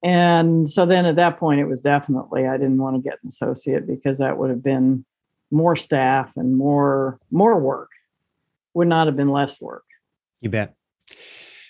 And 0.02 0.68
so 0.68 0.86
then 0.86 1.04
at 1.04 1.16
that 1.16 1.38
point, 1.38 1.60
it 1.60 1.66
was 1.66 1.80
definitely, 1.80 2.46
I 2.46 2.56
didn't 2.56 2.78
want 2.78 2.96
to 2.96 3.02
get 3.02 3.18
an 3.22 3.28
associate 3.28 3.86
because 3.86 4.18
that 4.18 4.38
would 4.38 4.50
have 4.50 4.62
been 4.62 5.04
more 5.50 5.76
staff 5.76 6.30
and 6.36 6.56
more 6.56 7.18
more 7.30 7.58
work 7.58 7.90
would 8.74 8.88
not 8.88 9.06
have 9.06 9.16
been 9.16 9.30
less 9.30 9.60
work 9.60 9.84
you 10.40 10.48
bet 10.48 10.74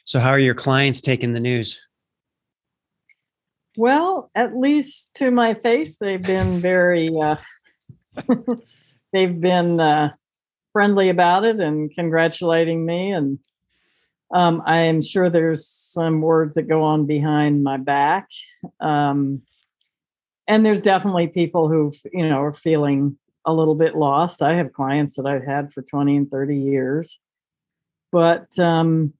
so 0.05 0.21
how 0.21 0.29
are 0.29 0.39
your 0.39 0.55
clients 0.55 1.01
taking 1.01 1.33
the 1.33 1.41
news 1.41 1.81
well 3.81 4.31
at 4.35 4.57
least 4.57 5.11
to 5.14 5.31
my 5.31 5.55
face 5.55 5.97
they've 5.97 6.22
been 6.22 6.61
very 6.61 7.11
uh, 7.18 7.37
they've 9.12 9.41
been 9.41 9.81
uh, 9.81 10.11
friendly 10.72 11.09
about 11.09 11.45
it 11.45 11.61
and 11.61 11.95
congratulating 11.95 12.85
me 12.85 13.11
and 13.11 13.39
um, 14.35 14.62
i 14.66 14.76
am 14.76 15.01
sure 15.01 15.31
there's 15.31 15.66
some 15.66 16.20
words 16.20 16.55
that 16.55 16.68
go 16.68 16.83
on 16.83 17.07
behind 17.07 17.64
my 17.64 17.76
back 17.76 18.28
um, 18.81 19.43
and 20.47 20.66
there's 20.66 20.83
definitely 20.83 21.28
people 21.28 21.68
who 21.68 21.93
you 22.12 22.28
know 22.28 22.43
are 22.43 22.53
feeling 22.53 23.16
a 23.45 23.53
little 23.53 23.74
bit 23.74 23.97
lost. 23.97 24.43
I 24.43 24.55
have 24.55 24.72
clients 24.72 25.16
that 25.16 25.26
I've 25.26 25.45
had 25.45 25.72
for 25.72 25.83
20 25.83 26.16
and 26.16 26.31
30 26.31 26.57
years. 26.57 27.18
But 28.12 28.59
um 28.59 29.14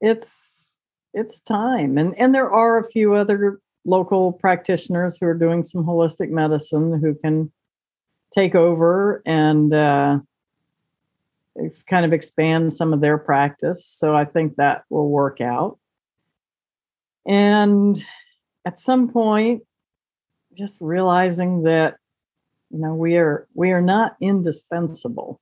it's 0.00 0.73
it's 1.14 1.40
time. 1.40 1.96
And 1.96 2.18
and 2.18 2.34
there 2.34 2.50
are 2.50 2.78
a 2.78 2.90
few 2.90 3.14
other 3.14 3.60
local 3.84 4.32
practitioners 4.32 5.18
who 5.18 5.26
are 5.26 5.34
doing 5.34 5.62
some 5.64 5.84
holistic 5.84 6.30
medicine 6.30 7.00
who 7.00 7.14
can 7.14 7.52
take 8.32 8.54
over 8.54 9.22
and 9.24 9.72
uh 9.72 10.18
kind 11.88 12.04
of 12.04 12.12
expand 12.12 12.72
some 12.72 12.92
of 12.92 13.00
their 13.00 13.16
practice. 13.16 13.86
So 13.86 14.16
I 14.16 14.24
think 14.24 14.56
that 14.56 14.84
will 14.90 15.08
work 15.08 15.40
out. 15.40 15.78
And 17.24 17.96
at 18.64 18.78
some 18.78 19.08
point, 19.08 19.62
just 20.52 20.80
realizing 20.80 21.62
that 21.62 21.96
you 22.70 22.78
know 22.80 22.94
we 22.94 23.16
are 23.16 23.46
we 23.54 23.70
are 23.70 23.80
not 23.80 24.16
indispensable 24.20 25.40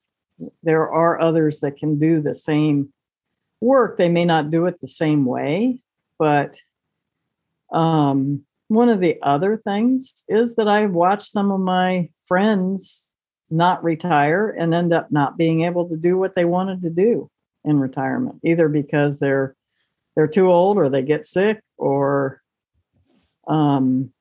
there 0.62 0.90
are 0.90 1.20
others 1.20 1.60
that 1.60 1.76
can 1.76 1.98
do 1.98 2.20
the 2.20 2.34
same 2.34 2.92
work 3.62 3.96
they 3.96 4.08
may 4.08 4.24
not 4.24 4.50
do 4.50 4.66
it 4.66 4.80
the 4.80 4.86
same 4.86 5.24
way 5.24 5.78
but 6.18 6.58
um, 7.72 8.42
one 8.68 8.88
of 8.88 9.00
the 9.00 9.18
other 9.22 9.56
things 9.56 10.24
is 10.28 10.56
that 10.56 10.68
i've 10.68 10.92
watched 10.92 11.30
some 11.30 11.50
of 11.50 11.60
my 11.60 12.08
friends 12.26 13.14
not 13.50 13.84
retire 13.84 14.48
and 14.48 14.74
end 14.74 14.92
up 14.92 15.12
not 15.12 15.36
being 15.36 15.62
able 15.62 15.88
to 15.88 15.96
do 15.96 16.16
what 16.16 16.34
they 16.34 16.44
wanted 16.44 16.82
to 16.82 16.90
do 16.90 17.30
in 17.64 17.78
retirement 17.78 18.40
either 18.44 18.68
because 18.68 19.18
they're 19.18 19.54
they're 20.14 20.26
too 20.26 20.50
old 20.50 20.76
or 20.76 20.88
they 20.88 21.02
get 21.02 21.24
sick 21.24 21.62
or 21.76 22.42
um, 23.48 24.12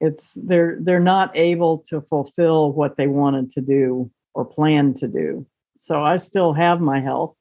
it's 0.00 0.34
they're 0.42 0.78
they're 0.80 1.00
not 1.00 1.36
able 1.36 1.78
to 1.78 2.00
fulfill 2.00 2.72
what 2.72 2.96
they 2.96 3.06
wanted 3.06 3.50
to 3.50 3.60
do 3.60 4.10
or 4.34 4.44
plan 4.44 4.94
to 4.94 5.08
do. 5.08 5.46
So 5.76 6.02
i 6.02 6.16
still 6.16 6.52
have 6.52 6.80
my 6.80 7.00
health 7.00 7.34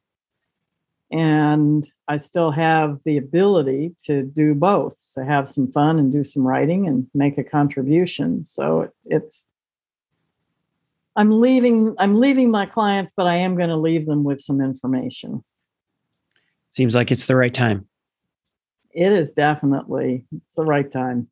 and 1.11 1.89
i 2.07 2.17
still 2.17 2.51
have 2.51 2.99
the 3.03 3.17
ability 3.17 3.95
to 4.03 4.23
do 4.23 4.53
both 4.53 4.95
to 5.13 5.25
have 5.25 5.49
some 5.49 5.71
fun 5.71 5.97
and 5.97 6.13
do 6.13 6.23
some 6.23 6.45
writing 6.45 6.87
and 6.87 7.07
make 7.13 7.37
a 7.37 7.43
contribution 7.43 8.45
so 8.45 8.81
it, 8.81 8.91
it's 9.05 9.49
I'm 11.19 11.41
leaving 11.41 11.95
I'm 11.99 12.17
leaving 12.17 12.49
my 12.49 12.65
clients, 12.65 13.11
but 13.15 13.27
I 13.27 13.35
am 13.35 13.57
going 13.57 13.67
to 13.67 13.75
leave 13.75 14.05
them 14.05 14.23
with 14.23 14.39
some 14.39 14.61
information. 14.61 15.43
Seems 16.69 16.95
like 16.95 17.11
it's 17.11 17.25
the 17.25 17.35
right 17.35 17.53
time. 17.53 17.89
It 18.91 19.11
is 19.11 19.31
definitely 19.31 20.25
it's 20.31 20.55
the 20.55 20.63
right 20.63 20.89
time. 20.89 21.27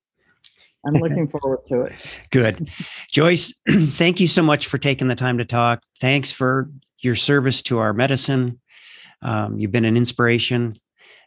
I'm 0.86 0.95
looking 1.01 1.30
forward 1.30 1.65
to 1.67 1.84
it. 1.84 1.93
Good. 2.32 2.69
Joyce, 3.09 3.53
thank 3.69 4.19
you 4.19 4.28
so 4.28 4.43
much 4.43 4.67
for 4.67 4.78
taking 4.78 5.07
the 5.07 5.15
time 5.15 5.38
to 5.38 5.45
talk. 5.45 5.84
Thanks 6.01 6.32
for 6.32 6.69
your 6.99 7.15
service 7.15 7.61
to 7.63 7.78
our 7.78 7.93
medicine. 7.93 8.59
Um, 9.22 9.59
you've 9.59 9.72
been 9.72 9.86
an 9.86 9.97
inspiration, 9.97 10.78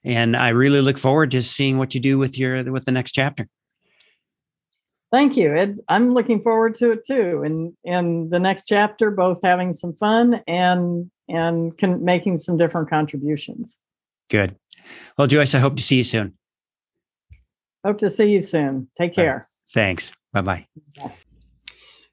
and 0.05 0.37
I 0.37 0.51
really 0.51 0.81
look 0.81 0.99
forward 0.99 1.31
to 1.33 1.43
seeing 1.43 1.79
what 1.79 1.95
you 1.95 2.01
do 2.01 2.19
with 2.19 2.39
your 2.39 2.71
with 2.73 2.85
the 2.85 2.93
next 2.93 3.13
chapter. 3.13 3.49
Thank 5.13 5.37
you. 5.37 5.55
Ed. 5.55 5.79
I'm 5.89 6.15
looking 6.15 6.41
forward 6.41 6.75
to 6.77 6.93
it 6.93 7.05
too. 7.05 7.43
And 7.45 7.73
in 7.83 8.31
the 8.31 8.39
next 8.39 8.69
chapter, 8.69 9.11
both 9.11 9.41
having 9.43 9.73
some 9.73 9.95
fun 9.95 10.41
and 10.47 11.11
and 11.29 11.77
con- 11.77 12.05
making 12.05 12.37
some 12.37 12.57
different 12.57 12.89
contributions. 12.89 13.77
Good. 14.29 14.57
Well, 15.19 15.27
Joyce, 15.27 15.55
I 15.55 15.59
hope 15.59 15.77
to 15.77 15.83
see 15.83 15.97
you 15.97 16.05
soon. 16.05 16.35
Hope 17.85 17.99
to 17.99 18.11
see 18.11 18.31
you 18.31 18.39
soon. 18.39 18.89
Take 18.97 19.15
care. 19.15 19.49
Thanks. 19.73 20.13
Bye 20.33 20.43
bye. 20.43 21.21